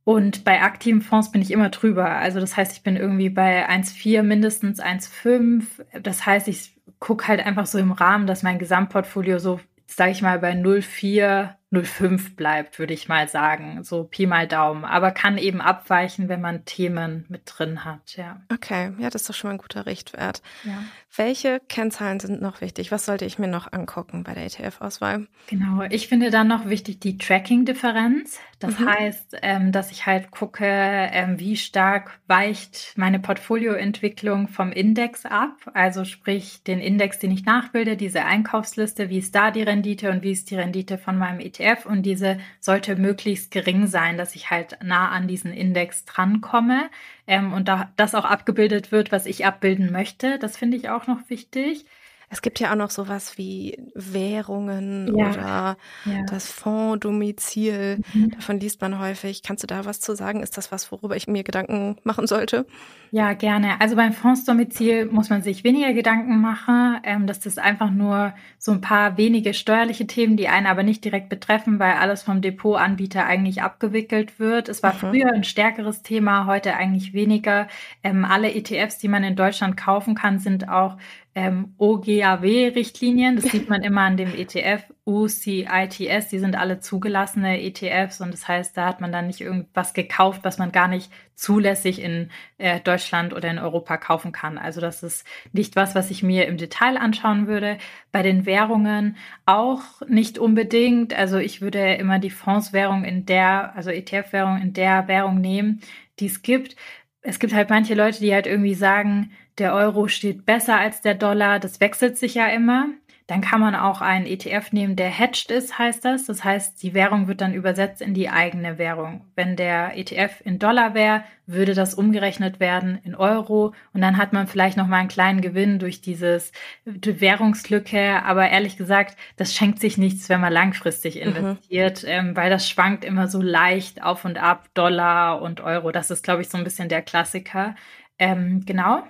[0.06, 2.10] Und bei aktiven Fonds bin ich immer drüber.
[2.10, 5.66] Also das heißt, ich bin irgendwie bei 1,4 mindestens 1,5.
[6.02, 10.22] Das heißt, ich gucke halt einfach so im Rahmen, dass mein Gesamtportfolio so, sage ich
[10.22, 13.84] mal, bei 0,4 0,5 bleibt, würde ich mal sagen.
[13.84, 14.86] So Pi mal Daumen.
[14.86, 18.42] Aber kann eben abweichen, wenn man Themen mit drin hat, ja.
[18.52, 20.42] Okay, ja, das ist doch schon mal ein guter Richtwert.
[20.64, 20.84] Ja.
[21.16, 22.92] Welche Kennzahlen sind noch wichtig?
[22.92, 25.28] Was sollte ich mir noch angucken bei der ETF-Auswahl?
[25.48, 28.40] Genau, ich finde dann noch wichtig die Tracking-Differenz.
[28.60, 28.90] Das mhm.
[28.90, 35.58] heißt, ähm, dass ich halt gucke, ähm, wie stark weicht meine Portfolioentwicklung vom Index ab.
[35.74, 40.24] Also sprich den Index, den ich nachbilde, diese Einkaufsliste, wie ist da die Rendite und
[40.24, 41.63] wie ist die Rendite von meinem ETF?
[41.64, 46.90] ETF und diese sollte möglichst gering sein, dass ich halt nah an diesen Index drankomme
[47.28, 50.38] ähm, und da das auch abgebildet wird, was ich abbilden möchte.
[50.40, 51.86] Das finde ich auch noch wichtig.
[52.34, 55.30] Es gibt ja auch noch sowas wie Währungen ja.
[55.30, 56.24] oder ja.
[56.28, 58.00] das Fondsdomizil.
[58.12, 58.32] Mhm.
[58.32, 59.44] Davon liest man häufig.
[59.44, 60.42] Kannst du da was zu sagen?
[60.42, 62.66] Ist das was, worüber ich mir Gedanken machen sollte?
[63.12, 63.80] Ja, gerne.
[63.80, 67.00] Also beim Fondsdomizil muss man sich weniger Gedanken machen.
[67.04, 71.06] Ähm, das ist einfach nur so ein paar wenige steuerliche Themen, die einen aber nicht
[71.06, 74.68] direkt betreffen, weil alles vom Depotanbieter eigentlich abgewickelt wird.
[74.68, 74.98] Es war mhm.
[74.98, 77.68] früher ein stärkeres Thema, heute eigentlich weniger.
[78.04, 80.98] Ähm, alle ETFs, die man in Deutschland kaufen kann, sind auch
[81.36, 83.38] ähm, OGAW-Richtlinien.
[83.38, 86.30] Das sieht man immer an dem ETF UCITS.
[86.30, 90.42] Die sind alle zugelassene ETFs und das heißt, da hat man dann nicht irgendwas gekauft,
[90.44, 94.58] was man gar nicht zulässig in äh, Deutschland oder in Europa kaufen kann.
[94.60, 97.80] Also das ist nicht was, was ich mir im Detail anschauen würde.
[98.12, 101.14] Bei den Währungen auch nicht unbedingt.
[101.14, 105.82] Also ich würde immer die Fondswährung in der, also ETF-Währung in der Währung nehmen,
[106.20, 106.76] die es gibt.
[107.22, 111.16] Es gibt halt manche Leute, die halt irgendwie sagen, der Euro steht besser als der
[111.16, 112.88] Dollar, das wechselt sich ja immer.
[113.28, 116.26] Dann kann man auch einen ETF nehmen, der hedged ist, heißt das.
[116.26, 119.26] Das heißt, die Währung wird dann übersetzt in die eigene Währung.
[119.36, 124.34] Wenn der ETF in Dollar wäre, würde das umgerechnet werden in Euro und dann hat
[124.34, 126.52] man vielleicht noch mal einen kleinen Gewinn durch dieses
[126.86, 128.22] die Währungslücke.
[128.26, 131.22] Aber ehrlich gesagt, das schenkt sich nichts, wenn man langfristig mhm.
[131.22, 132.10] investiert, mhm.
[132.10, 135.94] ähm, weil das schwankt immer so leicht auf und ab Dollar und Euro.
[135.94, 137.76] Das ist, glaube ich, so ein bisschen der Klassiker.
[138.20, 139.04] Ähm, genau.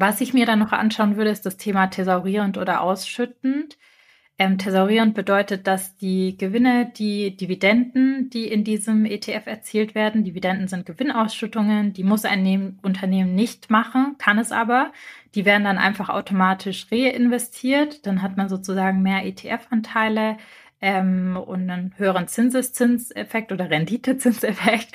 [0.00, 3.78] Was ich mir dann noch anschauen würde, ist das Thema thesaurierend oder ausschüttend.
[4.40, 10.68] Ähm, thesaurierend bedeutet, dass die Gewinne, die Dividenden, die in diesem ETF erzielt werden, Dividenden
[10.68, 14.92] sind Gewinnausschüttungen, die muss ein Unternehmen nicht machen, kann es aber.
[15.34, 18.06] Die werden dann einfach automatisch reinvestiert.
[18.06, 20.36] Dann hat man sozusagen mehr ETF-Anteile
[20.80, 24.94] ähm, und einen höheren Zinseszinseffekt oder Renditezinseffekt.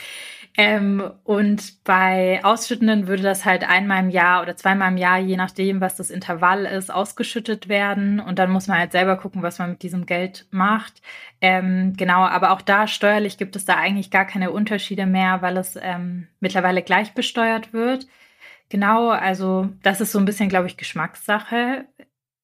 [0.55, 5.35] Ähm, und bei Ausschüttenden würde das halt einmal im Jahr oder zweimal im Jahr, je
[5.35, 8.19] nachdem, was das Intervall ist, ausgeschüttet werden.
[8.19, 11.01] Und dann muss man halt selber gucken, was man mit diesem Geld macht.
[11.41, 15.57] Ähm, genau, aber auch da steuerlich gibt es da eigentlich gar keine Unterschiede mehr, weil
[15.57, 18.07] es ähm, mittlerweile gleich besteuert wird.
[18.69, 21.85] Genau, also das ist so ein bisschen, glaube ich, Geschmackssache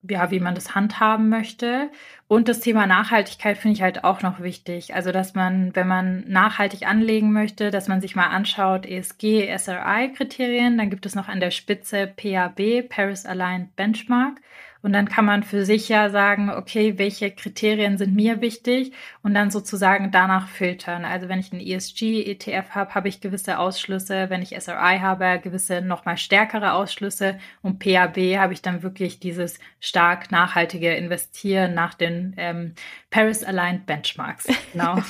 [0.02, 1.90] ja, wie man das handhaben möchte.
[2.28, 4.96] Und das Thema Nachhaltigkeit finde ich halt auch noch wichtig.
[4.96, 10.78] Also, dass man, wenn man nachhaltig anlegen möchte, dass man sich mal anschaut, ESG, SRI-Kriterien,
[10.78, 14.40] dann gibt es noch an der Spitze PAB, Paris Aligned Benchmark.
[14.82, 19.34] Und dann kann man für sich ja sagen, okay, welche Kriterien sind mir wichtig und
[19.34, 21.04] dann sozusagen danach filtern.
[21.04, 24.30] Also wenn ich einen ESG-ETF habe, habe ich gewisse Ausschlüsse.
[24.30, 27.40] Wenn ich SRI habe, gewisse nochmal stärkere Ausschlüsse.
[27.62, 32.74] Und PAB habe ich dann wirklich dieses stark nachhaltige Investieren nach den ähm,
[33.10, 34.48] Paris-Aligned Benchmarks.
[34.72, 35.02] Genau.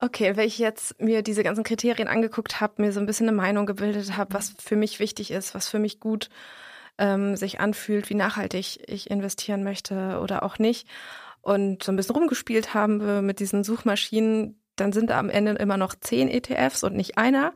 [0.00, 3.36] Okay, wenn ich jetzt mir diese ganzen Kriterien angeguckt habe, mir so ein bisschen eine
[3.36, 6.30] Meinung gebildet habe, was für mich wichtig ist, was für mich gut
[6.98, 10.88] ähm, sich anfühlt, wie nachhaltig ich investieren möchte oder auch nicht.
[11.40, 15.52] Und so ein bisschen rumgespielt haben wir mit diesen Suchmaschinen, dann sind da am Ende
[15.52, 17.52] immer noch zehn ETFs und nicht einer.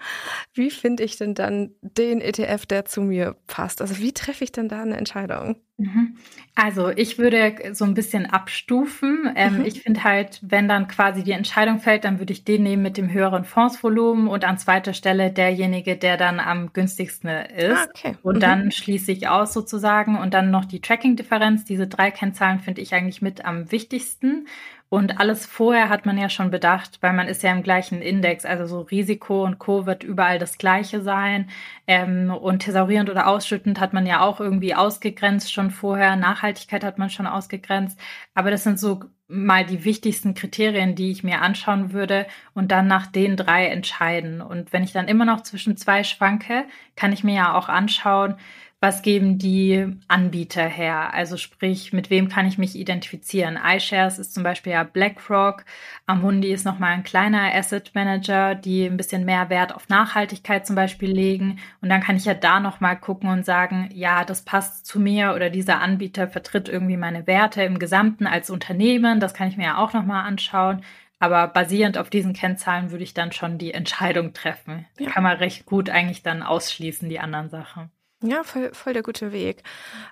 [0.55, 3.81] Wie finde ich denn dann den ETF, der zu mir passt?
[3.81, 5.57] Also wie treffe ich denn da eine Entscheidung?
[5.79, 6.17] Mhm.
[6.55, 9.33] Also ich würde so ein bisschen abstufen.
[9.35, 9.65] Ähm, mhm.
[9.65, 12.97] Ich finde halt, wenn dann quasi die Entscheidung fällt, dann würde ich den nehmen mit
[12.97, 17.77] dem höheren Fondsvolumen und an zweiter Stelle derjenige, der dann am günstigsten ist.
[17.77, 18.17] Ah, okay.
[18.23, 18.41] Und mhm.
[18.41, 21.65] dann schließe ich aus sozusagen und dann noch die Tracking-Differenz.
[21.65, 24.47] Diese drei Kennzahlen finde ich eigentlich mit am wichtigsten.
[24.93, 28.45] Und alles vorher hat man ja schon bedacht, weil man ist ja im gleichen Index,
[28.45, 29.87] also so Risiko und Co.
[29.87, 31.49] wird überall das gleiche sein.
[31.87, 36.17] Ähm, und thesaurierend oder ausschüttend hat man ja auch irgendwie ausgegrenzt schon vorher.
[36.17, 37.99] Nachhaltigkeit hat man schon ausgegrenzt.
[38.35, 42.87] Aber das sind so mal die wichtigsten Kriterien, die ich mir anschauen würde und dann
[42.87, 44.43] nach den drei entscheiden.
[44.43, 48.35] Und wenn ich dann immer noch zwischen zwei schwanke, kann ich mir ja auch anschauen,
[48.83, 51.15] was geben die Anbieter her?
[51.15, 53.57] Also sprich, mit wem kann ich mich identifizieren?
[53.57, 55.65] iShares ist zum Beispiel ja BlackRock,
[56.07, 60.75] Amundi ist nochmal ein kleiner Asset Manager, die ein bisschen mehr Wert auf Nachhaltigkeit zum
[60.75, 61.61] Beispiel legen.
[61.81, 65.35] Und dann kann ich ja da nochmal gucken und sagen, ja, das passt zu mir
[65.37, 69.21] oder dieser Anbieter vertritt irgendwie meine Werte im Gesamten als Unternehmen.
[69.21, 70.83] Das kann ich mir ja auch nochmal anschauen.
[71.21, 74.87] Aber basierend auf diesen Kennzahlen würde ich dann schon die Entscheidung treffen.
[74.99, 75.09] Ja.
[75.09, 77.93] Kann man recht gut eigentlich dann ausschließen, die anderen Sachen.
[78.23, 79.63] Ja, voll, voll der gute Weg.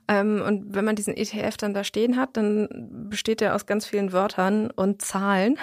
[0.08, 2.68] Ähm, und wenn man diesen ETF dann da stehen hat, dann
[3.08, 5.58] besteht er aus ganz vielen Wörtern und Zahlen.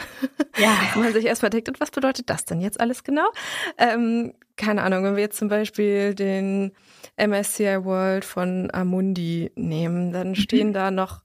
[0.58, 0.70] Ja.
[0.94, 3.28] Wo man sich erstmal denkt, und was bedeutet das denn jetzt alles genau?
[3.78, 6.72] Ähm, keine Ahnung, wenn wir jetzt zum Beispiel den
[7.18, 10.36] MSCI World von Amundi nehmen, dann mhm.
[10.36, 10.74] stehen mhm.
[10.74, 11.22] da noch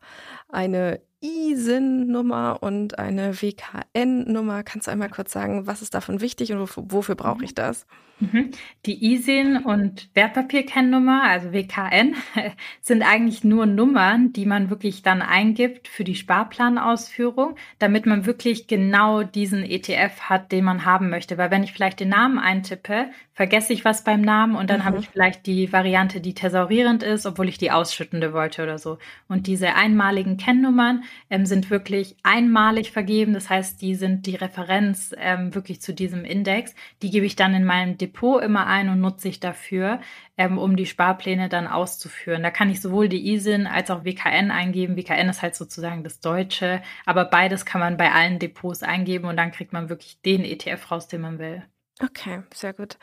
[0.49, 4.63] eine ISIN-Nummer und eine WKN-Nummer.
[4.63, 7.87] Kannst du einmal kurz sagen, was ist davon wichtig und wofür, wofür brauche ich das?
[8.23, 8.51] Mhm.
[8.87, 12.15] Die ISIN und Wertpapierkennnummer, also WKN,
[12.81, 18.69] sind eigentlich nur Nummern, die man wirklich dann eingibt für die Sparplanausführung, damit man wirklich
[18.69, 21.37] genau diesen ETF hat, den man haben möchte.
[21.37, 24.85] Weil wenn ich vielleicht den Namen eintippe, vergesse ich was beim Namen und dann mhm.
[24.85, 28.99] habe ich vielleicht die Variante, die thesaurierend ist, obwohl ich die ausschüttende wollte oder so.
[29.29, 33.35] Und diese einmaligen Kennnummern ähm, sind wirklich einmalig vergeben.
[33.35, 36.75] Das heißt, die sind die Referenz ähm, wirklich zu diesem Index.
[37.03, 40.01] Die gebe ich dann in meinem Depot immer ein und nutze ich dafür,
[40.37, 42.43] ähm, um die Sparpläne dann auszuführen.
[42.43, 44.97] Da kann ich sowohl die ISIN als auch WKN eingeben.
[44.97, 49.37] WKN ist halt sozusagen das Deutsche, aber beides kann man bei allen Depots eingeben und
[49.37, 51.63] dann kriegt man wirklich den ETF raus, den man will.
[52.03, 52.99] Okay, sehr gut.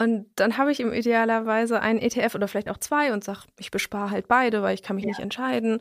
[0.00, 3.70] Und dann habe ich im idealerweise einen ETF oder vielleicht auch zwei und sage, ich
[3.70, 5.10] bespare halt beide, weil ich kann mich ja.
[5.10, 5.80] nicht entscheiden.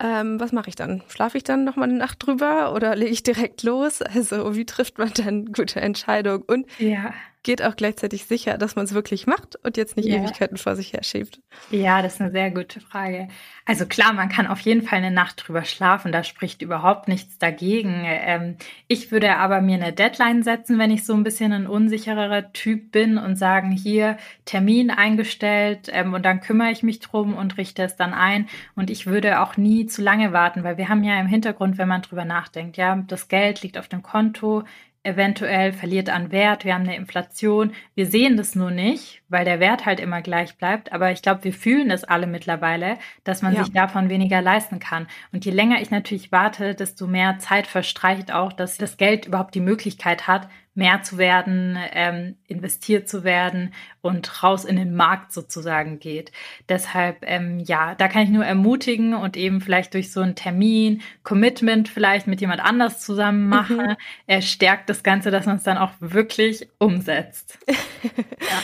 [0.00, 1.04] Ähm, was mache ich dann?
[1.06, 4.02] Schlafe ich dann noch mal eine Nacht drüber oder lege ich direkt los?
[4.02, 6.42] Also wie trifft man dann gute Entscheidung?
[6.42, 10.16] Und ja geht auch gleichzeitig sicher, dass man es wirklich macht und jetzt nicht ja.
[10.16, 11.40] Ewigkeiten vor sich her schiebt?
[11.70, 13.28] Ja, das ist eine sehr gute Frage.
[13.64, 17.38] Also klar, man kann auf jeden Fall eine Nacht drüber schlafen, da spricht überhaupt nichts
[17.38, 18.02] dagegen.
[18.04, 22.52] Ähm, ich würde aber mir eine Deadline setzen, wenn ich so ein bisschen ein unsichererer
[22.52, 27.56] Typ bin und sagen, hier Termin eingestellt ähm, und dann kümmere ich mich drum und
[27.56, 28.48] richte es dann ein.
[28.74, 31.88] Und ich würde auch nie zu lange warten, weil wir haben ja im Hintergrund, wenn
[31.88, 34.64] man drüber nachdenkt, ja, das Geld liegt auf dem Konto,
[35.04, 37.72] eventuell verliert an Wert, wir haben eine Inflation.
[37.94, 40.92] Wir sehen das nur nicht, weil der Wert halt immer gleich bleibt.
[40.92, 43.64] Aber ich glaube, wir fühlen es alle mittlerweile, dass man ja.
[43.64, 45.08] sich davon weniger leisten kann.
[45.32, 49.54] Und je länger ich natürlich warte, desto mehr Zeit verstreicht auch, dass das Geld überhaupt
[49.54, 55.32] die Möglichkeit hat, mehr zu werden, ähm, investiert zu werden und raus in den Markt
[55.32, 56.32] sozusagen geht.
[56.68, 61.02] Deshalb, ähm, ja, da kann ich nur ermutigen und eben vielleicht durch so einen Termin,
[61.24, 63.96] Commitment vielleicht mit jemand anders zusammen machen,
[64.28, 64.42] mhm.
[64.42, 67.58] stärkt das Ganze, dass man es dann auch wirklich umsetzt.
[67.68, 68.62] ja.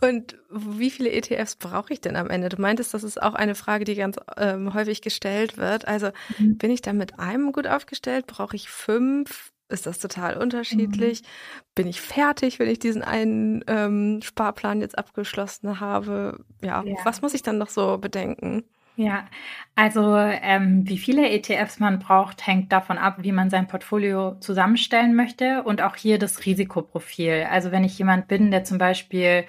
[0.00, 2.50] Und wie viele ETFs brauche ich denn am Ende?
[2.50, 5.88] Du meintest, das ist auch eine Frage, die ganz ähm, häufig gestellt wird.
[5.88, 6.56] Also mhm.
[6.56, 8.26] bin ich da mit einem gut aufgestellt?
[8.28, 9.52] Brauche ich fünf?
[9.68, 11.22] Ist das total unterschiedlich.
[11.22, 11.26] Mhm.
[11.74, 16.44] Bin ich fertig, wenn ich diesen einen ähm, Sparplan jetzt abgeschlossen habe?
[16.62, 18.64] Ja, ja, was muss ich dann noch so bedenken?
[18.96, 19.28] Ja,
[19.76, 25.14] also ähm, wie viele ETFs man braucht, hängt davon ab, wie man sein Portfolio zusammenstellen
[25.14, 27.46] möchte und auch hier das Risikoprofil.
[27.48, 29.44] Also wenn ich jemand bin, der zum Beispiel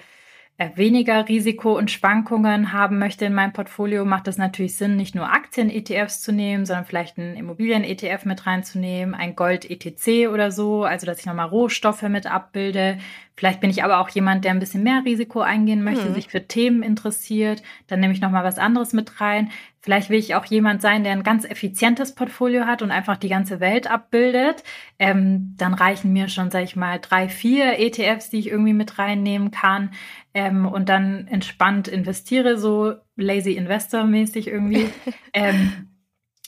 [0.74, 5.32] weniger Risiko und Schwankungen haben möchte in meinem Portfolio, macht es natürlich Sinn, nicht nur
[5.32, 11.20] Aktien-ETFs zu nehmen, sondern vielleicht einen Immobilien-ETF mit reinzunehmen, ein Gold-ETC oder so, also dass
[11.20, 12.98] ich nochmal Rohstoffe mit abbilde.
[13.36, 16.14] Vielleicht bin ich aber auch jemand, der ein bisschen mehr Risiko eingehen möchte, mhm.
[16.14, 17.62] sich für Themen interessiert.
[17.86, 19.50] Dann nehme ich nochmal was anderes mit rein.
[19.80, 23.30] Vielleicht will ich auch jemand sein, der ein ganz effizientes Portfolio hat und einfach die
[23.30, 24.62] ganze Welt abbildet.
[24.98, 28.98] Ähm, dann reichen mir schon, sag ich mal, drei, vier ETFs, die ich irgendwie mit
[28.98, 29.92] reinnehmen kann.
[30.34, 34.90] Ähm, und dann entspannt investiere, so lazy investor mäßig irgendwie.
[35.32, 35.86] ähm,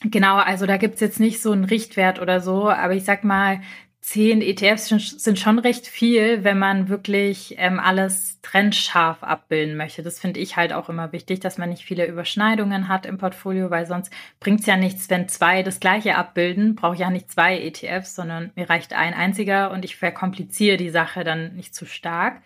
[0.05, 3.61] Genau, also da gibt's jetzt nicht so einen Richtwert oder so, aber ich sag mal,
[4.03, 10.03] zehn ETFs sind schon recht viel, wenn man wirklich ähm, alles trennscharf abbilden möchte.
[10.03, 13.71] Das finde ich halt auch immer wichtig, dass man nicht viele Überschneidungen hat im Portfolio,
[13.71, 16.75] weil sonst bringt es ja nichts, wenn zwei das gleiche abbilden.
[16.75, 20.91] Brauche ich ja nicht zwei ETFs, sondern mir reicht ein einziger und ich verkompliziere die
[20.91, 22.43] Sache dann nicht zu stark.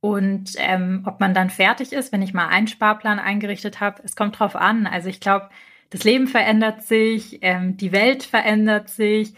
[0.00, 4.16] Und ähm, ob man dann fertig ist, wenn ich mal einen Sparplan eingerichtet habe, es
[4.16, 4.86] kommt drauf an.
[4.86, 5.50] Also ich glaube,
[5.90, 9.34] das Leben verändert sich, ähm, die Welt verändert sich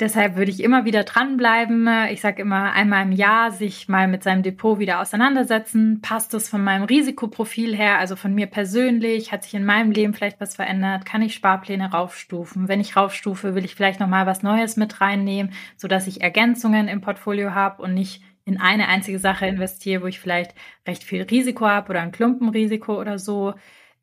[0.00, 1.88] Deshalb würde ich immer wieder dranbleiben.
[2.10, 6.00] Ich sage immer einmal im Jahr sich mal mit seinem Depot wieder auseinandersetzen.
[6.02, 9.30] Passt es von meinem Risikoprofil her, also von mir persönlich?
[9.30, 11.06] Hat sich in meinem Leben vielleicht was verändert?
[11.06, 12.66] Kann ich Sparpläne raufstufen?
[12.66, 16.22] Wenn ich raufstufe, will ich vielleicht noch mal was Neues mit reinnehmen, so dass ich
[16.22, 20.54] Ergänzungen im Portfolio habe und nicht in eine einzige Sache investiere, wo ich vielleicht
[20.86, 23.54] recht viel Risiko habe oder ein Klumpenrisiko oder so.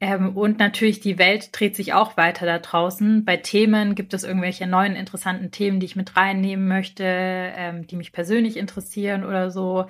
[0.02, 3.24] Ähm, und natürlich, die Welt dreht sich auch weiter da draußen.
[3.24, 7.96] Bei Themen gibt es irgendwelche neuen interessanten Themen, die ich mit reinnehmen möchte, ähm, die
[7.96, 9.86] mich persönlich interessieren oder so.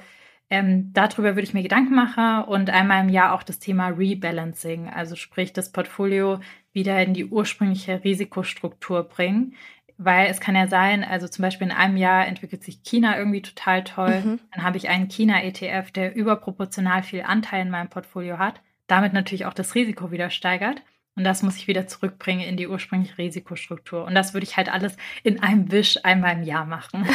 [0.50, 4.89] Ähm, darüber würde ich mir Gedanken machen und einmal im Jahr auch das Thema Rebalancing,
[4.89, 6.41] also sprich das Portfolio
[6.74, 9.56] wieder in die ursprüngliche Risikostruktur bringen.
[9.97, 13.43] Weil es kann ja sein, also zum Beispiel in einem Jahr entwickelt sich China irgendwie
[13.43, 14.20] total toll.
[14.26, 14.39] Mhm.
[14.51, 19.45] Dann habe ich einen China-ETF, der überproportional viel Anteil in meinem Portfolio hat damit natürlich
[19.45, 20.81] auch das Risiko wieder steigert.
[21.17, 24.05] Und das muss ich wieder zurückbringen in die ursprüngliche Risikostruktur.
[24.05, 27.05] Und das würde ich halt alles in einem Wisch einmal im Jahr machen.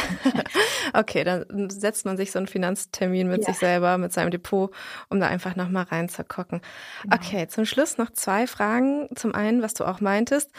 [0.93, 3.47] okay, dann setzt man sich so einen Finanztermin mit ja.
[3.47, 4.71] sich selber, mit seinem Depot,
[5.09, 6.61] um da einfach nochmal reinzugucken.
[7.01, 7.15] Genau.
[7.15, 9.09] Okay, zum Schluss noch zwei Fragen.
[9.15, 10.51] Zum einen, was du auch meintest.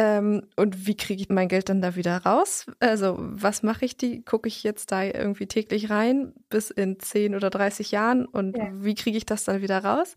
[0.00, 2.66] Ähm, und wie kriege ich mein Geld dann da wieder raus?
[2.78, 4.22] Also, was mache ich die?
[4.24, 8.24] Gucke ich jetzt da irgendwie täglich rein bis in 10 oder 30 Jahren?
[8.24, 8.68] Und ja.
[8.72, 10.14] wie kriege ich das dann wieder raus?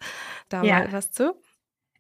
[0.50, 0.80] Da ja.
[0.82, 1.34] mal was zu.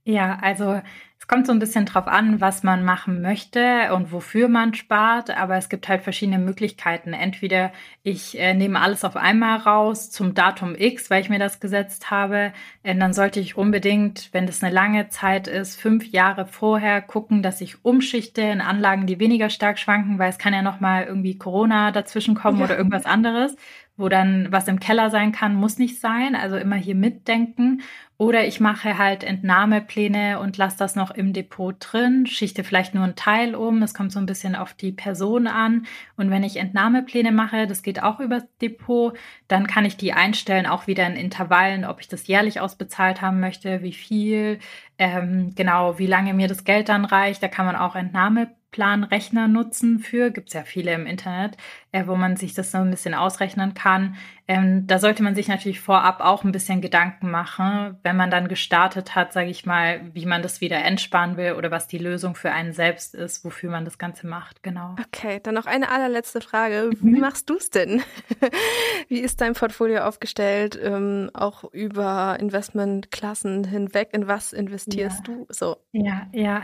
[0.03, 0.81] Ja, also
[1.19, 5.29] es kommt so ein bisschen drauf an, was man machen möchte und wofür man spart,
[5.29, 7.13] aber es gibt halt verschiedene Möglichkeiten.
[7.13, 7.71] Entweder
[8.01, 12.09] ich äh, nehme alles auf einmal raus zum Datum X, weil ich mir das gesetzt
[12.09, 17.01] habe, äh, dann sollte ich unbedingt, wenn das eine lange Zeit ist, fünf Jahre vorher
[17.03, 20.79] gucken, dass ich umschichte in Anlagen, die weniger stark schwanken, weil es kann ja noch
[20.79, 22.65] mal irgendwie Corona dazwischen kommen ja.
[22.65, 23.55] oder irgendwas anderes
[24.01, 26.35] wo dann was im Keller sein kann, muss nicht sein.
[26.35, 27.81] Also immer hier mitdenken.
[28.17, 33.03] Oder ich mache halt Entnahmepläne und lasse das noch im Depot drin, schichte vielleicht nur
[33.03, 33.81] einen Teil um.
[33.81, 35.87] Es kommt so ein bisschen auf die Person an.
[36.17, 40.67] Und wenn ich Entnahmepläne mache, das geht auch über Depot, dann kann ich die einstellen,
[40.67, 44.59] auch wieder in Intervallen, ob ich das jährlich ausbezahlt haben möchte, wie viel,
[44.99, 47.41] ähm, genau, wie lange mir das Geld dann reicht.
[47.41, 51.57] Da kann man auch Entnahmepläne Planrechner nutzen für, gibt es ja viele im Internet,
[51.91, 54.15] äh, wo man sich das so ein bisschen ausrechnen kann.
[54.47, 58.47] Ähm, da sollte man sich natürlich vorab auch ein bisschen Gedanken machen, wenn man dann
[58.47, 62.35] gestartet hat, sage ich mal, wie man das wieder entsparen will oder was die Lösung
[62.35, 64.95] für einen selbst ist, wofür man das Ganze macht, genau.
[65.05, 66.91] Okay, dann noch eine allerletzte Frage.
[67.01, 67.15] Mhm.
[67.15, 68.01] Wie machst du es denn?
[69.07, 74.09] wie ist dein Portfolio aufgestellt, ähm, auch über Investmentklassen hinweg?
[74.13, 75.33] In was investierst ja.
[75.33, 75.45] du?
[75.49, 75.77] So.
[75.91, 76.63] Ja, ja.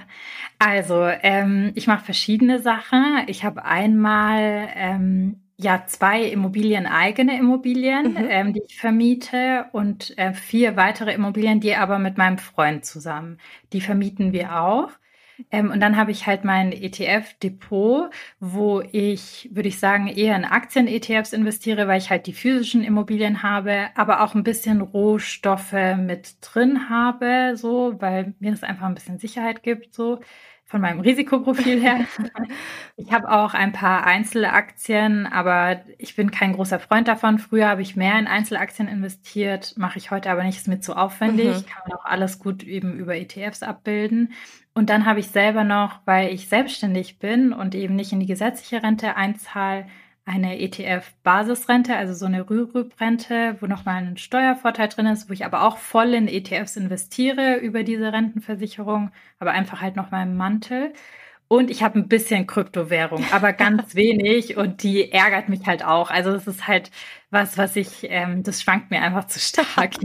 [0.59, 3.23] Also, ähm, ich mache verschiedene Sachen.
[3.28, 5.16] Ich habe einmal ähm,
[5.57, 8.28] ja zwei Immobilien, eigene Immobilien, mhm.
[8.30, 13.39] ähm, die ich vermiete und äh, vier weitere Immobilien, die aber mit meinem Freund zusammen.
[13.74, 14.91] Die vermieten wir auch.
[15.51, 18.09] Ähm, und dann habe ich halt mein ETF-Depot,
[18.39, 23.43] wo ich, würde ich sagen, eher in Aktien-ETFs investiere, weil ich halt die physischen Immobilien
[23.43, 28.95] habe, aber auch ein bisschen Rohstoffe mit drin habe, so, weil mir das einfach ein
[28.95, 30.20] bisschen Sicherheit gibt, so
[30.68, 32.05] von meinem Risikoprofil her.
[32.97, 37.39] ich habe auch ein paar Einzelaktien, aber ich bin kein großer Freund davon.
[37.39, 40.95] Früher habe ich mehr in Einzelaktien investiert, mache ich heute aber nicht, ist mir zu
[40.95, 41.47] aufwendig.
[41.47, 41.65] Mhm.
[41.65, 44.34] Kann man auch alles gut eben über ETFs abbilden.
[44.74, 48.28] Und dann habe ich selber noch, weil ich selbstständig bin und eben nicht in die
[48.28, 49.88] gesetzliche Rente einzahle,
[50.28, 55.63] eine ETF-Basisrente, also so eine Rürup-Rente, wo nochmal ein Steuervorteil drin ist, wo ich aber
[55.63, 60.91] auch voll in ETFs investiere über diese Rentenversicherung, aber einfach halt nochmal im Mantel.
[61.50, 66.12] Und ich habe ein bisschen Kryptowährung, aber ganz wenig und die ärgert mich halt auch.
[66.12, 66.91] Also es ist halt
[67.30, 69.95] was, was ich, ähm, das schwankt mir einfach zu stark.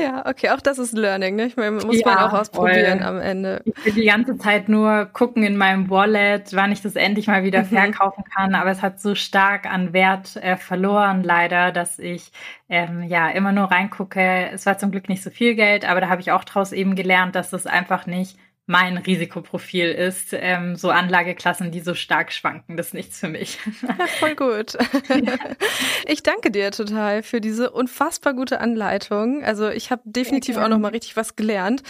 [0.00, 1.46] ja, okay, auch das ist Learning, ne?
[1.46, 3.08] Ich meine, muss ja, man auch ausprobieren voll.
[3.08, 3.62] am Ende.
[3.64, 7.42] Ich will die ganze Zeit nur gucken in meinem Wallet, wann ich das endlich mal
[7.42, 7.66] wieder mhm.
[7.66, 12.30] verkaufen kann, aber es hat so stark an Wert äh, verloren, leider, dass ich
[12.68, 14.50] ähm, ja immer nur reingucke.
[14.52, 16.94] Es war zum Glück nicht so viel Geld, aber da habe ich auch draus eben
[16.94, 18.36] gelernt, dass das einfach nicht
[18.66, 20.28] mein Risikoprofil ist.
[20.32, 23.58] Ähm, so Anlageklassen, die so stark schwanken, das ist nichts für mich.
[23.82, 24.76] Ja, voll gut.
[26.06, 29.44] Ich danke dir total für diese unfassbar gute Anleitung.
[29.44, 31.82] Also ich habe definitiv auch noch mal richtig was gelernt.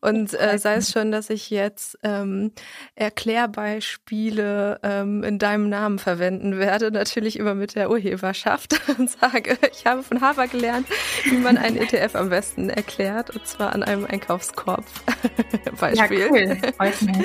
[0.00, 2.52] Und äh, sei es schon, dass ich jetzt ähm,
[2.96, 9.86] Erklärbeispiele ähm, in deinem Namen verwenden werde, natürlich immer mit der Urheberschaft und sage, ich
[9.86, 10.88] habe von Haber gelernt,
[11.24, 14.84] wie man einen ETF am besten erklärt, und zwar an einem Einkaufskorb
[15.80, 16.18] Beispiel.
[16.18, 16.56] Ja, cool.
[16.76, 17.16] Freut mich.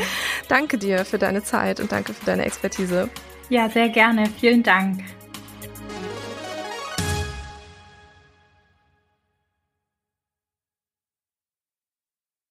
[0.47, 3.09] danke dir für deine Zeit und danke für deine Expertise.
[3.49, 4.25] Ja, sehr gerne.
[4.39, 4.99] Vielen Dank.